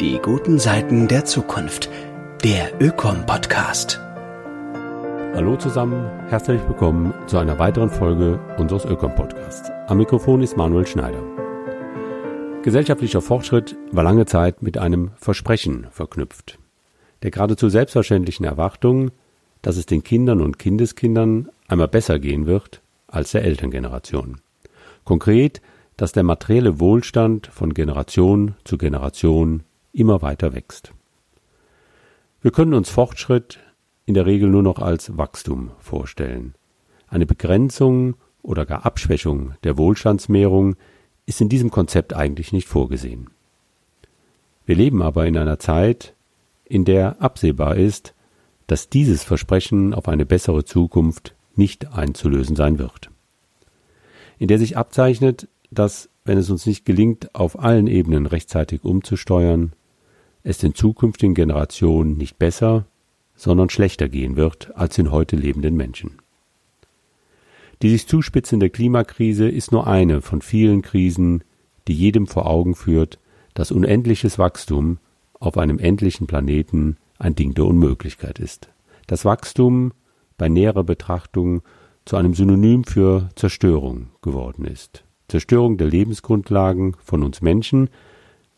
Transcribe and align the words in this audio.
Die 0.00 0.18
guten 0.18 0.58
Seiten 0.58 1.08
der 1.08 1.24
Zukunft. 1.24 1.88
Der 2.44 2.78
Ökom-Podcast. 2.82 3.98
Hallo 5.34 5.56
zusammen, 5.56 6.10
herzlich 6.28 6.60
willkommen 6.68 7.14
zu 7.26 7.38
einer 7.38 7.58
weiteren 7.58 7.88
Folge 7.88 8.38
unseres 8.58 8.84
Ökom-Podcasts. 8.84 9.70
Am 9.86 9.96
Mikrofon 9.96 10.42
ist 10.42 10.54
Manuel 10.54 10.86
Schneider. 10.86 11.22
Gesellschaftlicher 12.62 13.22
Fortschritt 13.22 13.74
war 13.90 14.04
lange 14.04 14.26
Zeit 14.26 14.62
mit 14.62 14.76
einem 14.76 15.12
Versprechen 15.16 15.86
verknüpft. 15.90 16.58
Der 17.22 17.30
geradezu 17.30 17.70
selbstverständlichen 17.70 18.44
Erwartung, 18.44 19.12
dass 19.62 19.78
es 19.78 19.86
den 19.86 20.04
Kindern 20.04 20.42
und 20.42 20.58
Kindeskindern 20.58 21.48
einmal 21.68 21.88
besser 21.88 22.18
gehen 22.18 22.44
wird 22.44 22.82
als 23.06 23.30
der 23.30 23.44
Elterngeneration. 23.44 24.42
Konkret, 25.04 25.62
dass 25.96 26.12
der 26.12 26.22
materielle 26.22 26.80
Wohlstand 26.80 27.46
von 27.46 27.72
Generation 27.72 28.56
zu 28.64 28.76
Generation 28.76 29.62
immer 29.96 30.22
weiter 30.22 30.54
wächst. 30.54 30.92
Wir 32.42 32.50
können 32.50 32.74
uns 32.74 32.90
Fortschritt 32.90 33.58
in 34.04 34.14
der 34.14 34.26
Regel 34.26 34.48
nur 34.48 34.62
noch 34.62 34.78
als 34.78 35.16
Wachstum 35.16 35.72
vorstellen. 35.78 36.54
Eine 37.08 37.26
Begrenzung 37.26 38.16
oder 38.42 38.64
gar 38.66 38.86
Abschwächung 38.86 39.54
der 39.64 39.76
Wohlstandsmehrung 39.76 40.76
ist 41.26 41.40
in 41.40 41.48
diesem 41.48 41.70
Konzept 41.70 42.14
eigentlich 42.14 42.52
nicht 42.52 42.68
vorgesehen. 42.68 43.30
Wir 44.64 44.76
leben 44.76 45.02
aber 45.02 45.26
in 45.26 45.36
einer 45.36 45.58
Zeit, 45.58 46.14
in 46.64 46.84
der 46.84 47.20
absehbar 47.20 47.76
ist, 47.76 48.14
dass 48.66 48.88
dieses 48.88 49.24
Versprechen 49.24 49.94
auf 49.94 50.08
eine 50.08 50.26
bessere 50.26 50.64
Zukunft 50.64 51.34
nicht 51.54 51.92
einzulösen 51.92 52.56
sein 52.56 52.78
wird. 52.78 53.10
In 54.38 54.48
der 54.48 54.58
sich 54.58 54.76
abzeichnet, 54.76 55.48
dass, 55.70 56.08
wenn 56.24 56.38
es 56.38 56.50
uns 56.50 56.66
nicht 56.66 56.84
gelingt, 56.84 57.34
auf 57.34 57.58
allen 57.58 57.86
Ebenen 57.86 58.26
rechtzeitig 58.26 58.84
umzusteuern, 58.84 59.72
es 60.46 60.58
den 60.58 60.76
zukünftigen 60.76 61.34
Generationen 61.34 62.16
nicht 62.16 62.38
besser, 62.38 62.86
sondern 63.34 63.68
schlechter 63.68 64.08
gehen 64.08 64.36
wird 64.36 64.74
als 64.76 64.94
den 64.94 65.10
heute 65.10 65.34
lebenden 65.34 65.76
Menschen. 65.76 66.12
Die 67.82 67.90
sich 67.90 68.06
zuspitzende 68.06 68.70
Klimakrise 68.70 69.48
ist 69.48 69.72
nur 69.72 69.88
eine 69.88 70.22
von 70.22 70.40
vielen 70.40 70.82
Krisen, 70.82 71.42
die 71.88 71.94
jedem 71.94 72.28
vor 72.28 72.46
Augen 72.46 72.76
führt, 72.76 73.18
dass 73.54 73.72
unendliches 73.72 74.38
Wachstum 74.38 74.98
auf 75.40 75.58
einem 75.58 75.80
endlichen 75.80 76.28
Planeten 76.28 76.96
ein 77.18 77.34
Ding 77.34 77.54
der 77.54 77.66
Unmöglichkeit 77.66 78.38
ist. 78.38 78.68
Das 79.08 79.24
Wachstum 79.24 79.92
bei 80.38 80.48
näherer 80.48 80.84
Betrachtung 80.84 81.62
zu 82.04 82.16
einem 82.16 82.34
Synonym 82.34 82.84
für 82.84 83.30
Zerstörung 83.34 84.10
geworden 84.22 84.64
ist. 84.64 85.02
Zerstörung 85.26 85.76
der 85.76 85.88
Lebensgrundlagen 85.88 86.96
von 87.04 87.24
uns 87.24 87.42
Menschen, 87.42 87.90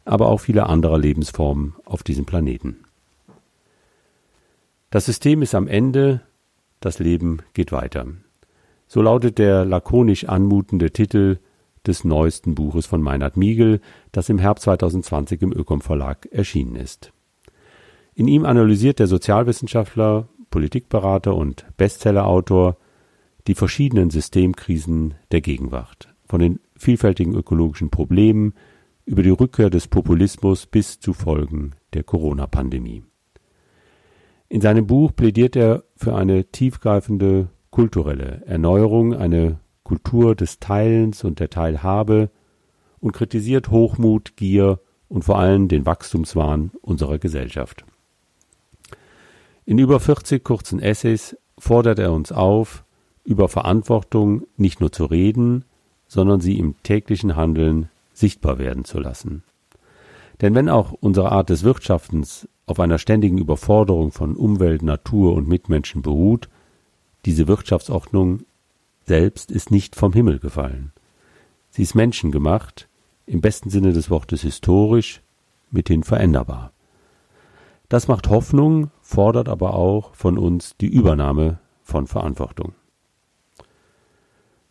aber 0.09 0.29
auch 0.29 0.39
vieler 0.39 0.69
anderer 0.69 0.99
Lebensformen 0.99 1.75
auf 1.85 2.03
diesem 2.03 2.25
Planeten. 2.25 2.79
Das 4.91 5.05
System 5.05 5.43
ist 5.43 5.55
am 5.55 5.69
Ende, 5.69 6.23
das 6.81 6.99
Leben 6.99 7.41
geht 7.53 7.73
weiter. 7.73 8.07
So 8.87 9.03
lautet 9.03 9.39
der 9.39 9.67
lakonisch 9.67 10.25
anmutende 10.25 10.91
Titel 10.91 11.39
des 11.87 12.05
neuesten 12.05 12.55
Buches 12.55 12.87
von 12.87 13.03
Meinhard 13.03 13.37
Miegel, 13.37 13.81
das 14.13 14.29
im 14.31 14.39
Herbst 14.39 14.65
2020 14.65 15.43
im 15.43 15.53
Ökom 15.53 15.83
Verlag 15.83 16.27
erschienen 16.33 16.77
ist. 16.77 17.13
In 18.15 18.29
ihm 18.29 18.47
analysiert 18.47 18.99
der 18.99 19.07
Sozialwissenschaftler, 19.07 20.29
Politikberater 20.51 21.35
und 21.35 21.67
Bestsellerautor 21.77 22.79
die 23.47 23.55
verschiedenen 23.55 24.11
Systemkrisen 24.11 25.15
der 25.33 25.43
Gegenwart, 25.43 26.09
von 26.27 26.41
den 26.41 26.61
vielfältigen 26.77 27.35
ökologischen 27.35 27.91
Problemen 27.91 28.55
über 29.09 29.23
die 29.23 29.31
Rückkehr 29.31 29.71
des 29.71 29.89
Populismus 29.89 30.67
bis 30.67 31.01
zu 31.01 31.15
Folgen 31.15 31.73
der 31.95 32.05
Corona-Pandemie. 32.05 33.05
In 34.51 34.61
seinem 34.61 34.87
Buch 34.87 35.13
plädiert 35.17 35.57
er 35.57 35.85
für 35.97 36.15
eine 36.15 36.45
tiefgreifende 36.45 37.49
kulturelle 37.71 38.43
Erneuerung, 38.45 39.15
eine 39.15 39.61
Kultur 39.83 40.35
des 40.35 40.61
Teilens 40.61 41.25
und 41.25 41.41
der 41.41 41.49
Teilhabe 41.49 42.31
und 43.01 43.13
kritisiert 43.13 43.71
Hochmut, 43.71 44.37
Gier 44.37 44.79
und 45.09 45.25
vor 45.25 45.39
allem 45.39 45.69
den 45.69 45.87
Wachstumswahn 45.87 46.73
unserer 46.83 47.19
Gesellschaft. 47.19 47.87
In 49.65 49.79
über 49.79 50.01
40 50.01 50.45
kurzen 50.45 50.81
Essays 50.81 51.35
fordert 51.59 51.99
er 51.99 52.13
uns 52.13 52.31
auf, 52.31 52.85
über 53.25 53.49
Verantwortung 53.49 54.47
nicht 54.59 54.81
nur 54.81 54.93
zu 54.93 55.07
reden, 55.07 55.65
sondern 56.09 56.41
sie 56.43 56.59
im 56.59 56.75
täglichen 56.83 57.37
Handeln 57.37 57.89
sichtbar 58.19 58.59
werden 58.59 58.85
zu 58.85 58.99
lassen. 58.99 59.43
Denn 60.41 60.55
wenn 60.55 60.69
auch 60.69 60.93
unsere 60.93 61.33
Art 61.33 61.51
des 61.51 61.63
Wirtschaftens 61.65 62.49
auf 62.67 62.81
einer 62.81 62.99
ständigen 62.99 63.39
Überforderung 63.39 64.13
von 64.13 64.37
Umwelt, 64.37 64.83
Natur 64.83 65.35
und 65.35 65.49
Mitmenschen 65.49 66.03
beruht, 66.03 66.49
diese 67.25 67.49
Wirtschaftsordnung 67.49 68.45
selbst 69.07 69.51
ist 69.51 69.71
nicht 69.71 69.97
vom 69.97 70.13
Himmel 70.13 70.39
gefallen. 70.39 70.93
Sie 71.71 71.83
ist 71.83 71.95
menschengemacht, 71.95 72.89
im 73.27 73.41
besten 73.41 73.71
Sinne 73.71 73.93
des 73.93 74.11
Wortes 74.11 74.43
historisch, 74.43 75.23
mithin 75.71 76.03
veränderbar. 76.03 76.73
Das 77.89 78.07
macht 78.07 78.29
Hoffnung, 78.29 78.91
fordert 79.01 79.49
aber 79.49 79.75
auch 79.75 80.15
von 80.15 80.39
uns 80.39 80.77
die 80.81 80.89
Übernahme 80.89 81.59
von 81.83 82.07
Verantwortung. 82.07 82.75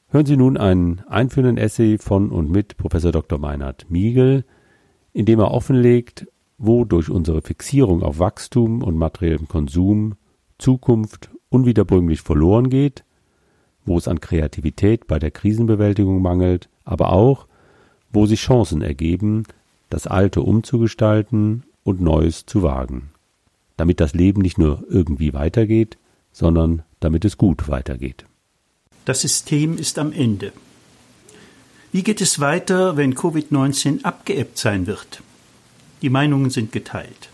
Hören 0.10 0.26
Sie 0.26 0.38
nun 0.38 0.56
einen 0.56 1.02
einführenden 1.10 1.58
Essay 1.58 1.98
von 1.98 2.30
und 2.30 2.50
mit 2.50 2.78
Professor 2.78 3.12
Dr. 3.12 3.40
Meinhard 3.40 3.90
Miegel, 3.90 4.46
in 5.12 5.26
dem 5.26 5.40
er 5.40 5.52
offenlegt, 5.52 6.28
wo 6.58 6.86
durch 6.86 7.10
unsere 7.10 7.42
Fixierung 7.42 8.04
auf 8.04 8.18
Wachstum 8.18 8.84
und 8.84 8.96
materiellem 8.96 9.50
Konsum 9.50 10.16
Zukunft 10.60 11.30
unwiederbringlich 11.50 12.22
verloren 12.22 12.70
geht, 12.70 13.04
wo 13.86 13.98
es 13.98 14.08
an 14.08 14.22
Kreativität 14.22 15.08
bei 15.08 15.20
der 15.20 15.32
Krisenbewältigung 15.32 16.22
mangelt, 16.22 16.70
aber 16.86 17.12
auch, 17.12 17.46
wo 18.14 18.26
sich 18.26 18.40
Chancen 18.40 18.82
ergeben, 18.82 19.44
das 19.90 20.08
Alte 20.08 20.42
umzugestalten 20.42 21.64
und 21.84 22.00
Neues 22.00 22.46
zu 22.46 22.64
wagen, 22.64 23.10
damit 23.76 24.00
das 24.00 24.14
Leben 24.14 24.42
nicht 24.42 24.58
nur 24.58 24.86
irgendwie 24.90 25.34
weitergeht, 25.34 25.98
sondern 26.32 26.84
damit 27.02 27.26
es 27.26 27.38
gut 27.38 27.68
weitergeht. 27.68 28.26
Das 29.08 29.22
System 29.22 29.78
ist 29.78 30.00
am 30.00 30.12
Ende. 30.12 30.52
Wie 31.94 32.04
geht 32.04 32.20
es 32.20 32.42
weiter, 32.42 32.98
wenn 32.98 33.16
Covid-19 33.16 34.04
abgeebbt 34.04 34.58
sein 34.58 34.86
wird? 34.86 35.24
Die 36.02 36.10
Meinungen 36.10 36.50
sind 36.50 36.74
geteilt. 36.74 37.30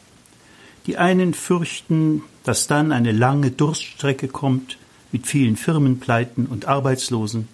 Die 0.85 0.97
einen 0.97 1.33
fürchten, 1.33 2.21
dass 2.43 2.67
dann 2.67 2.91
eine 2.91 3.11
lange 3.11 3.49
Durststrecke 3.49 4.27
kommt 4.27 4.77
mit 5.11 5.25
vielen 5.25 5.57
Firmenpleiten 5.57 6.45
und 6.45 6.67
Arbeitslosen, 6.67 7.47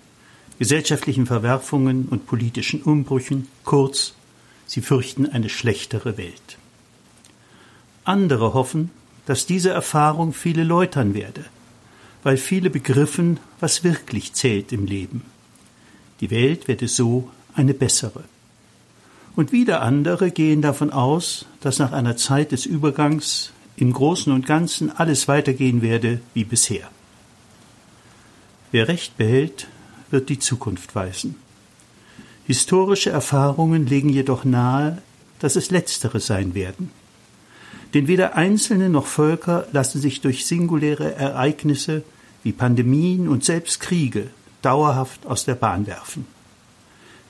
gesellschaftlichen 0.57 1.25
Verwerfungen 1.25 2.09
und 2.09 2.27
politischen 2.27 2.81
Umbrüchen, 2.81 3.47
kurz, 3.63 4.15
sie 4.65 4.81
fürchten 4.81 5.27
eine 5.27 5.47
schlechtere 5.47 6.17
Welt. 6.17 6.57
Andere 8.03 8.53
hoffen, 8.53 8.91
dass 9.25 9.45
diese 9.45 9.69
Erfahrung 9.69 10.33
viele 10.33 10.65
läutern 10.65 11.13
werde, 11.13 11.45
weil 12.23 12.37
viele 12.37 12.69
begriffen, 12.69 13.39
was 13.59 13.83
wirklich 13.83 14.33
zählt 14.33 14.71
im 14.71 14.85
Leben. 14.85 15.23
Die 16.21 16.31
Welt 16.31 16.67
werde 16.67 16.87
so 16.87 17.29
eine 17.53 17.73
bessere. 17.73 18.23
Und 19.35 19.51
wieder 19.51 19.81
andere 19.81 20.31
gehen 20.31 20.61
davon 20.61 20.91
aus, 20.91 21.45
dass 21.61 21.79
nach 21.79 21.93
einer 21.93 22.17
Zeit 22.17 22.51
des 22.51 22.65
Übergangs 22.65 23.51
im 23.77 23.93
Großen 23.93 24.33
und 24.33 24.45
Ganzen 24.45 24.91
alles 24.91 25.27
weitergehen 25.27 25.81
werde 25.81 26.19
wie 26.33 26.43
bisher. 26.43 26.89
Wer 28.71 28.87
Recht 28.87 29.17
behält, 29.17 29.67
wird 30.11 30.29
die 30.29 30.39
Zukunft 30.39 30.95
weisen. 30.95 31.35
Historische 32.45 33.11
Erfahrungen 33.11 33.85
legen 33.85 34.09
jedoch 34.09 34.43
nahe, 34.43 35.01
dass 35.39 35.55
es 35.55 35.71
letztere 35.71 36.19
sein 36.19 36.53
werden. 36.53 36.91
Denn 37.93 38.07
weder 38.07 38.35
Einzelne 38.35 38.89
noch 38.89 39.07
Völker 39.07 39.67
lassen 39.71 39.99
sich 39.99 40.21
durch 40.21 40.45
singuläre 40.45 41.15
Ereignisse 41.15 42.03
wie 42.43 42.51
Pandemien 42.51 43.27
und 43.27 43.43
selbst 43.43 43.79
Kriege 43.79 44.27
dauerhaft 44.61 45.25
aus 45.25 45.45
der 45.45 45.55
Bahn 45.55 45.87
werfen. 45.87 46.25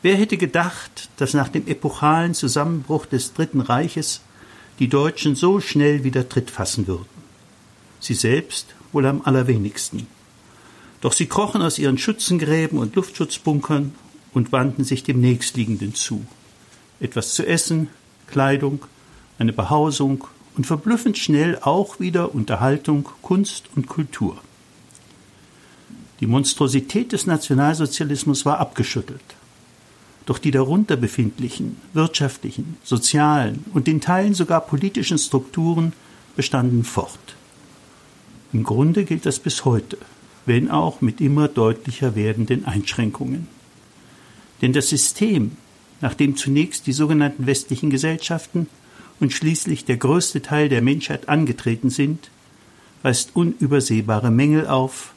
Wer 0.01 0.15
hätte 0.15 0.37
gedacht, 0.37 1.09
dass 1.17 1.33
nach 1.33 1.49
dem 1.49 1.67
epochalen 1.67 2.33
Zusammenbruch 2.33 3.05
des 3.05 3.33
Dritten 3.33 3.61
Reiches 3.61 4.21
die 4.79 4.87
Deutschen 4.87 5.35
so 5.35 5.59
schnell 5.59 6.03
wieder 6.03 6.27
Tritt 6.27 6.49
fassen 6.49 6.87
würden? 6.87 7.07
Sie 7.99 8.13
selbst 8.13 8.75
wohl 8.91 9.05
am 9.05 9.21
allerwenigsten. 9.23 10.07
Doch 11.01 11.13
sie 11.13 11.27
krochen 11.27 11.61
aus 11.61 11.79
ihren 11.79 11.97
Schützengräben 11.97 12.79
und 12.79 12.95
Luftschutzbunkern 12.95 13.93
und 14.33 14.51
wandten 14.51 14.83
sich 14.83 15.03
dem 15.03 15.21
Nächstliegenden 15.21 15.95
zu. 15.95 16.25
Etwas 16.99 17.33
zu 17.33 17.45
essen, 17.45 17.87
Kleidung, 18.27 18.85
eine 19.37 19.53
Behausung 19.53 20.27
und 20.55 20.65
verblüffend 20.65 21.17
schnell 21.17 21.57
auch 21.61 21.99
wieder 21.99 22.33
Unterhaltung, 22.33 23.07
Kunst 23.21 23.65
und 23.75 23.87
Kultur. 23.87 24.37
Die 26.19 26.27
Monstrosität 26.27 27.13
des 27.13 27.27
Nationalsozialismus 27.27 28.45
war 28.45 28.59
abgeschüttelt. 28.59 29.21
Doch 30.25 30.37
die 30.37 30.51
darunter 30.51 30.95
befindlichen 30.95 31.77
wirtschaftlichen, 31.93 32.77
sozialen 32.83 33.65
und 33.73 33.87
in 33.87 34.01
Teilen 34.01 34.33
sogar 34.33 34.61
politischen 34.61 35.17
Strukturen 35.17 35.93
bestanden 36.35 36.83
fort. 36.83 37.35
Im 38.51 38.63
Grunde 38.63 39.05
gilt 39.05 39.25
das 39.25 39.39
bis 39.39 39.65
heute, 39.65 39.97
wenn 40.45 40.69
auch 40.69 41.01
mit 41.01 41.21
immer 41.21 41.47
deutlicher 41.47 42.15
werdenden 42.15 42.65
Einschränkungen. 42.65 43.47
Denn 44.61 44.73
das 44.73 44.89
System, 44.89 45.53
nach 46.01 46.13
dem 46.13 46.35
zunächst 46.35 46.87
die 46.87 46.93
sogenannten 46.93 47.45
westlichen 47.45 47.89
Gesellschaften 47.89 48.67
und 49.19 49.33
schließlich 49.33 49.85
der 49.85 49.97
größte 49.97 50.41
Teil 50.41 50.69
der 50.69 50.81
Menschheit 50.81 51.29
angetreten 51.29 51.89
sind, 51.89 52.29
weist 53.01 53.35
unübersehbare 53.35 54.31
Mängel 54.31 54.67
auf, 54.67 55.13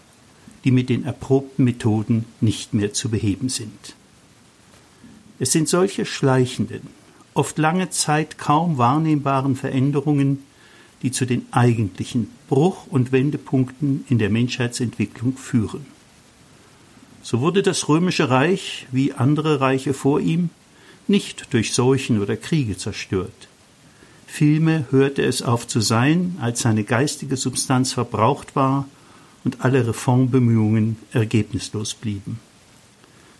die 0.64 0.70
mit 0.70 0.88
den 0.88 1.04
erprobten 1.04 1.64
Methoden 1.64 2.24
nicht 2.40 2.74
mehr 2.74 2.92
zu 2.92 3.08
beheben 3.08 3.48
sind. 3.48 3.94
Es 5.38 5.52
sind 5.52 5.68
solche 5.68 6.06
schleichenden, 6.06 6.82
oft 7.34 7.58
lange 7.58 7.90
Zeit 7.90 8.38
kaum 8.38 8.78
wahrnehmbaren 8.78 9.56
Veränderungen, 9.56 10.44
die 11.02 11.10
zu 11.10 11.26
den 11.26 11.46
eigentlichen 11.50 12.30
Bruch- 12.48 12.86
und 12.88 13.10
Wendepunkten 13.10 14.04
in 14.08 14.18
der 14.18 14.30
Menschheitsentwicklung 14.30 15.36
führen. 15.36 15.86
So 17.22 17.40
wurde 17.40 17.62
das 17.62 17.88
römische 17.88 18.30
Reich, 18.30 18.86
wie 18.92 19.12
andere 19.12 19.60
Reiche 19.60 19.94
vor 19.94 20.20
ihm, 20.20 20.50
nicht 21.08 21.52
durch 21.52 21.72
Seuchen 21.72 22.20
oder 22.20 22.36
Kriege 22.36 22.76
zerstört. 22.76 23.48
Vielmehr 24.32 24.86
hörte 24.90 25.22
es 25.22 25.42
auf 25.42 25.66
zu 25.68 25.82
sein, 25.82 26.38
als 26.40 26.62
seine 26.62 26.84
geistige 26.84 27.36
Substanz 27.36 27.92
verbraucht 27.92 28.56
war 28.56 28.88
und 29.44 29.62
alle 29.62 29.86
Reformbemühungen 29.86 30.96
ergebnislos 31.12 31.92
blieben. 31.92 32.40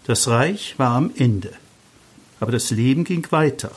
Das 0.04 0.28
Reich 0.28 0.74
war 0.78 0.94
am 0.94 1.10
Ende, 1.16 1.50
aber 2.40 2.52
das 2.52 2.70
Leben 2.70 3.04
ging 3.04 3.26
weiter 3.30 3.70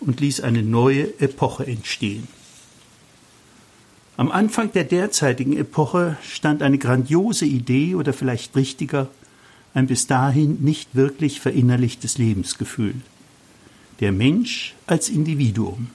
und 0.00 0.20
ließ 0.20 0.42
eine 0.42 0.62
neue 0.62 1.18
Epoche 1.22 1.66
entstehen. 1.66 2.28
Am 4.18 4.30
Anfang 4.30 4.70
der 4.70 4.84
derzeitigen 4.84 5.56
Epoche 5.56 6.18
stand 6.22 6.62
eine 6.62 6.76
grandiose 6.76 7.46
Idee 7.46 7.94
oder 7.94 8.12
vielleicht 8.12 8.54
richtiger 8.56 9.08
ein 9.72 9.86
bis 9.86 10.06
dahin 10.06 10.58
nicht 10.60 10.94
wirklich 10.94 11.40
verinnerlichtes 11.40 12.18
Lebensgefühl. 12.18 12.96
Der 14.00 14.12
Mensch 14.12 14.74
als 14.86 15.08
Individuum. 15.08 15.88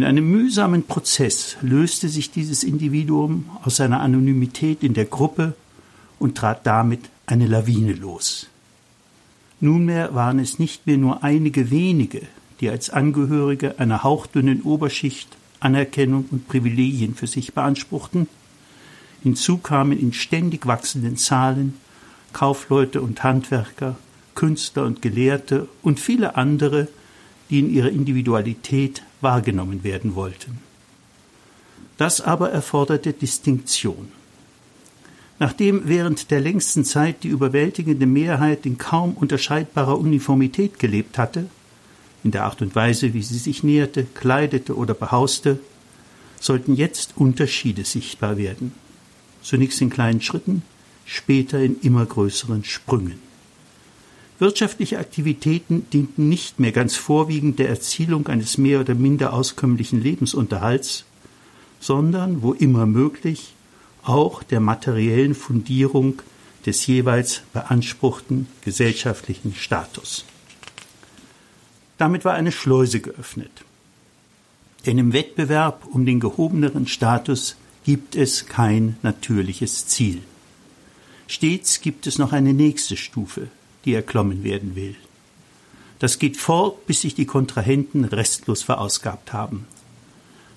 In 0.00 0.06
einem 0.06 0.30
mühsamen 0.30 0.84
Prozess 0.84 1.58
löste 1.60 2.08
sich 2.08 2.30
dieses 2.30 2.64
Individuum 2.64 3.44
aus 3.62 3.76
seiner 3.76 4.00
Anonymität 4.00 4.82
in 4.82 4.94
der 4.94 5.04
Gruppe 5.04 5.52
und 6.18 6.38
trat 6.38 6.66
damit 6.66 7.10
eine 7.26 7.46
Lawine 7.46 7.92
los. 7.92 8.46
Nunmehr 9.60 10.14
waren 10.14 10.38
es 10.38 10.58
nicht 10.58 10.86
mehr 10.86 10.96
nur 10.96 11.22
einige 11.22 11.70
wenige, 11.70 12.22
die 12.60 12.70
als 12.70 12.88
Angehörige 12.88 13.78
einer 13.78 14.02
hauchdünnen 14.02 14.62
Oberschicht 14.62 15.36
Anerkennung 15.60 16.24
und 16.30 16.48
Privilegien 16.48 17.14
für 17.14 17.26
sich 17.26 17.52
beanspruchten. 17.52 18.26
Hinzu 19.22 19.58
kamen 19.58 20.00
in 20.00 20.14
ständig 20.14 20.66
wachsenden 20.66 21.18
Zahlen 21.18 21.74
Kaufleute 22.32 23.02
und 23.02 23.22
Handwerker, 23.22 23.98
Künstler 24.34 24.86
und 24.86 25.02
Gelehrte 25.02 25.68
und 25.82 26.00
viele 26.00 26.36
andere, 26.36 26.88
die 27.50 27.58
in 27.58 27.70
ihrer 27.70 27.90
Individualität 27.90 29.02
wahrgenommen 29.20 29.84
werden 29.84 30.14
wollten. 30.14 30.58
Das 31.96 32.20
aber 32.20 32.50
erforderte 32.50 33.12
Distinktion. 33.12 34.08
Nachdem 35.38 35.82
während 35.86 36.30
der 36.30 36.40
längsten 36.40 36.84
Zeit 36.84 37.22
die 37.24 37.28
überwältigende 37.28 38.06
Mehrheit 38.06 38.66
in 38.66 38.78
kaum 38.78 39.14
unterscheidbarer 39.14 39.98
Uniformität 39.98 40.78
gelebt 40.78 41.18
hatte, 41.18 41.46
in 42.22 42.30
der 42.30 42.44
Art 42.44 42.60
und 42.60 42.74
Weise, 42.74 43.14
wie 43.14 43.22
sie 43.22 43.38
sich 43.38 43.62
näherte, 43.62 44.04
kleidete 44.04 44.76
oder 44.76 44.92
behauste, 44.94 45.58
sollten 46.38 46.74
jetzt 46.74 47.16
Unterschiede 47.16 47.84
sichtbar 47.84 48.36
werden. 48.36 48.72
Zunächst 49.42 49.80
in 49.80 49.90
kleinen 49.90 50.20
Schritten, 50.20 50.62
später 51.06 51.60
in 51.60 51.80
immer 51.80 52.04
größeren 52.04 52.64
Sprüngen. 52.64 53.29
Wirtschaftliche 54.40 54.98
Aktivitäten 54.98 55.86
dienten 55.92 56.30
nicht 56.30 56.58
mehr 56.60 56.72
ganz 56.72 56.96
vorwiegend 56.96 57.58
der 57.58 57.68
Erzielung 57.68 58.26
eines 58.26 58.56
mehr 58.56 58.80
oder 58.80 58.94
minder 58.94 59.34
auskömmlichen 59.34 60.00
Lebensunterhalts, 60.00 61.04
sondern, 61.78 62.40
wo 62.40 62.54
immer 62.54 62.86
möglich, 62.86 63.52
auch 64.02 64.42
der 64.42 64.60
materiellen 64.60 65.34
Fundierung 65.34 66.22
des 66.64 66.86
jeweils 66.86 67.42
beanspruchten 67.52 68.46
gesellschaftlichen 68.64 69.54
Status. 69.54 70.24
Damit 71.98 72.24
war 72.24 72.32
eine 72.32 72.50
Schleuse 72.50 73.00
geöffnet. 73.00 73.52
Denn 74.86 74.96
im 74.96 75.12
Wettbewerb 75.12 75.84
um 75.84 76.06
den 76.06 76.18
gehobeneren 76.18 76.86
Status 76.86 77.56
gibt 77.84 78.16
es 78.16 78.46
kein 78.46 78.96
natürliches 79.02 79.86
Ziel. 79.86 80.22
Stets 81.26 81.82
gibt 81.82 82.06
es 82.06 82.16
noch 82.16 82.32
eine 82.32 82.54
nächste 82.54 82.96
Stufe, 82.96 83.48
die 83.84 83.94
erklommen 83.94 84.44
werden 84.44 84.74
will. 84.76 84.96
Das 85.98 86.18
geht 86.18 86.36
fort, 86.36 86.86
bis 86.86 87.02
sich 87.02 87.14
die 87.14 87.26
Kontrahenten 87.26 88.04
restlos 88.04 88.62
verausgabt 88.62 89.32
haben. 89.32 89.66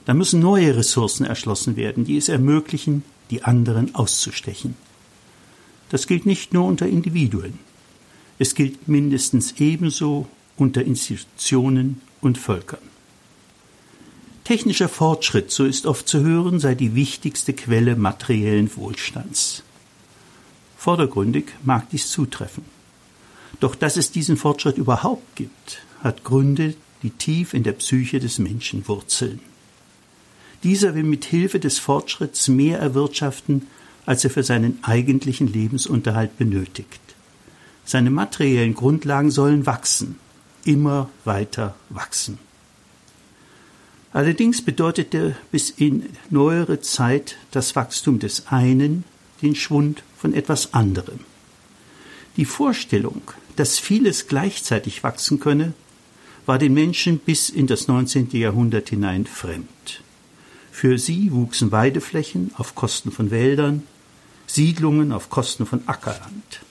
Da 0.05 0.13
müssen 0.13 0.39
neue 0.39 0.75
Ressourcen 0.75 1.25
erschlossen 1.25 1.75
werden, 1.75 2.05
die 2.05 2.17
es 2.17 2.29
ermöglichen, 2.29 3.03
die 3.29 3.43
anderen 3.43 3.95
auszustechen. 3.95 4.75
Das 5.89 6.07
gilt 6.07 6.25
nicht 6.25 6.53
nur 6.53 6.65
unter 6.65 6.87
Individuen. 6.87 7.59
Es 8.39 8.55
gilt 8.55 8.87
mindestens 8.87 9.55
ebenso 9.59 10.27
unter 10.57 10.83
Institutionen 10.83 12.01
und 12.21 12.37
Völkern. 12.37 12.79
Technischer 14.43 14.89
Fortschritt, 14.89 15.51
so 15.51 15.65
ist 15.65 15.85
oft 15.85 16.07
zu 16.07 16.21
hören, 16.21 16.59
sei 16.59 16.75
die 16.75 16.95
wichtigste 16.95 17.53
Quelle 17.53 17.95
materiellen 17.95 18.75
Wohlstands. 18.75 19.63
Vordergründig 20.77 21.45
mag 21.63 21.89
dies 21.91 22.09
zutreffen. 22.09 22.65
Doch 23.59 23.75
dass 23.75 23.97
es 23.97 24.11
diesen 24.11 24.37
Fortschritt 24.37 24.77
überhaupt 24.77 25.35
gibt, 25.35 25.81
hat 26.01 26.23
Gründe, 26.23 26.75
die 27.01 27.11
tief 27.11 27.53
in 27.53 27.63
der 27.63 27.73
Psyche 27.73 28.19
des 28.19 28.39
Menschen 28.39 28.87
wurzeln. 28.87 29.39
Dieser 30.63 30.95
will 30.95 31.03
mit 31.03 31.25
Hilfe 31.25 31.59
des 31.59 31.79
Fortschritts 31.79 32.47
mehr 32.47 32.79
erwirtschaften, 32.79 33.67
als 34.05 34.23
er 34.23 34.29
für 34.29 34.43
seinen 34.43 34.79
eigentlichen 34.83 35.51
Lebensunterhalt 35.51 36.37
benötigt. 36.37 37.01
Seine 37.85 38.09
materiellen 38.09 38.73
Grundlagen 38.73 39.31
sollen 39.31 39.65
wachsen, 39.65 40.17
immer 40.63 41.09
weiter 41.25 41.75
wachsen. 41.89 42.37
Allerdings 44.13 44.61
bedeutete 44.61 45.35
bis 45.51 45.69
in 45.71 46.09
neuere 46.29 46.79
Zeit 46.81 47.35
das 47.51 47.75
Wachstum 47.75 48.19
des 48.19 48.47
einen 48.47 49.03
den 49.41 49.55
Schwund 49.55 50.03
von 50.17 50.33
etwas 50.33 50.73
anderem. 50.73 51.19
Die 52.37 52.45
Vorstellung, 52.45 53.21
dass 53.55 53.79
vieles 53.79 54.27
gleichzeitig 54.27 55.03
wachsen 55.03 55.39
könne, 55.39 55.73
war 56.45 56.57
den 56.57 56.73
Menschen 56.73 57.19
bis 57.19 57.49
in 57.49 57.67
das 57.67 57.87
19. 57.87 58.29
Jahrhundert 58.31 58.89
hinein 58.89 59.25
fremd. 59.25 60.01
Für 60.71 60.97
sie 60.97 61.31
wuchsen 61.31 61.71
Weideflächen 61.71 62.51
auf 62.57 62.75
Kosten 62.75 63.11
von 63.11 63.31
Wäldern, 63.31 63.83
Siedlungen 64.47 65.11
auf 65.11 65.29
Kosten 65.29 65.65
von 65.65 65.87
Ackerland. 65.87 66.61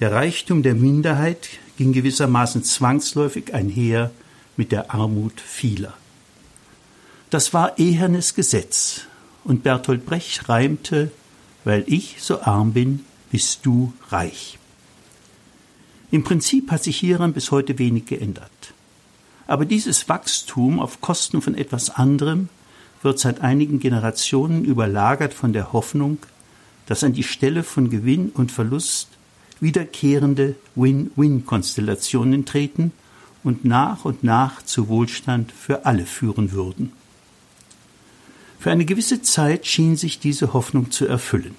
Der 0.00 0.12
Reichtum 0.12 0.62
der 0.62 0.74
Minderheit 0.74 1.48
ging 1.76 1.92
gewissermaßen 1.92 2.62
zwangsläufig 2.62 3.54
einher 3.54 4.10
mit 4.56 4.70
der 4.70 4.94
Armut 4.94 5.40
vieler. 5.40 5.94
Das 7.30 7.52
war 7.52 7.78
ehernes 7.78 8.34
Gesetz, 8.34 9.02
und 9.44 9.62
Bertolt 9.62 10.04
Brecht 10.04 10.48
reimte, 10.48 11.10
weil 11.64 11.84
ich 11.86 12.16
so 12.20 12.42
arm 12.42 12.74
bin, 12.74 13.04
bist 13.30 13.60
du 13.64 13.92
reich. 14.10 14.57
Im 16.10 16.24
Prinzip 16.24 16.70
hat 16.70 16.82
sich 16.82 16.96
hieran 16.96 17.34
bis 17.34 17.50
heute 17.50 17.78
wenig 17.78 18.06
geändert. 18.06 18.50
Aber 19.46 19.64
dieses 19.64 20.08
Wachstum 20.08 20.80
auf 20.80 21.00
Kosten 21.00 21.42
von 21.42 21.54
etwas 21.54 21.90
anderem 21.90 22.48
wird 23.02 23.18
seit 23.18 23.40
einigen 23.40 23.78
Generationen 23.78 24.64
überlagert 24.64 25.34
von 25.34 25.52
der 25.52 25.72
Hoffnung, 25.72 26.18
dass 26.86 27.04
an 27.04 27.12
die 27.12 27.22
Stelle 27.22 27.62
von 27.62 27.90
Gewinn 27.90 28.30
und 28.30 28.52
Verlust 28.52 29.08
wiederkehrende 29.60 30.54
Win-Win-Konstellationen 30.74 32.46
treten 32.46 32.92
und 33.44 33.64
nach 33.64 34.04
und 34.04 34.24
nach 34.24 34.62
zu 34.62 34.88
Wohlstand 34.88 35.52
für 35.52 35.84
alle 35.84 36.06
führen 36.06 36.52
würden. 36.52 36.92
Für 38.58 38.70
eine 38.70 38.84
gewisse 38.84 39.22
Zeit 39.22 39.66
schien 39.66 39.96
sich 39.96 40.18
diese 40.18 40.52
Hoffnung 40.52 40.90
zu 40.90 41.06
erfüllen. 41.06 41.54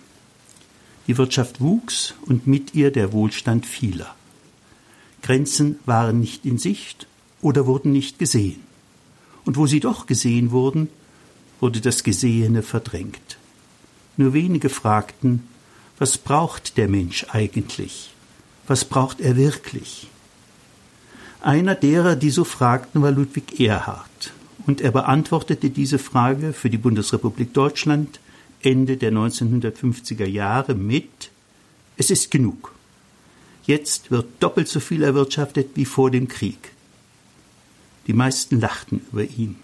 Die 1.07 1.17
Wirtschaft 1.17 1.61
wuchs 1.61 2.15
und 2.25 2.45
mit 2.45 2.75
ihr 2.75 2.91
der 2.91 3.13
Wohlstand 3.13 3.65
vieler. 3.65 4.15
Grenzen 5.21 5.79
waren 5.85 6.19
nicht 6.19 6.45
in 6.45 6.57
Sicht 6.57 7.07
oder 7.41 7.65
wurden 7.65 7.91
nicht 7.91 8.19
gesehen. 8.19 8.61
Und 9.45 9.57
wo 9.57 9.67
sie 9.67 9.79
doch 9.79 10.05
gesehen 10.05 10.51
wurden, 10.51 10.89
wurde 11.59 11.81
das 11.81 12.03
Gesehene 12.03 12.63
verdrängt. 12.63 13.37
Nur 14.17 14.33
wenige 14.33 14.69
fragten, 14.69 15.43
was 15.97 16.17
braucht 16.17 16.77
der 16.77 16.87
Mensch 16.87 17.25
eigentlich? 17.29 18.13
Was 18.67 18.85
braucht 18.85 19.19
er 19.19 19.35
wirklich? 19.35 20.07
Einer 21.41 21.75
derer, 21.75 22.15
die 22.15 22.29
so 22.29 22.43
fragten, 22.43 23.01
war 23.01 23.11
Ludwig 23.11 23.59
Erhard. 23.59 24.33
Und 24.67 24.81
er 24.81 24.91
beantwortete 24.91 25.69
diese 25.69 25.99
Frage 25.99 26.53
für 26.53 26.69
die 26.69 26.77
Bundesrepublik 26.77 27.53
Deutschland 27.53 28.19
Ende 28.61 28.97
der 28.97 29.11
1950er 29.11 30.25
Jahre 30.25 30.75
mit 30.75 31.31
Es 31.97 32.09
ist 32.09 32.29
genug. 32.29 32.73
Jetzt 33.69 34.09
wird 34.09 34.25
doppelt 34.39 34.67
so 34.67 34.79
viel 34.79 35.03
erwirtschaftet 35.03 35.75
wie 35.75 35.85
vor 35.85 36.09
dem 36.09 36.27
Krieg. 36.27 36.71
Die 38.07 38.13
meisten 38.13 38.59
lachten 38.59 39.01
über 39.11 39.23
ihn. 39.23 39.57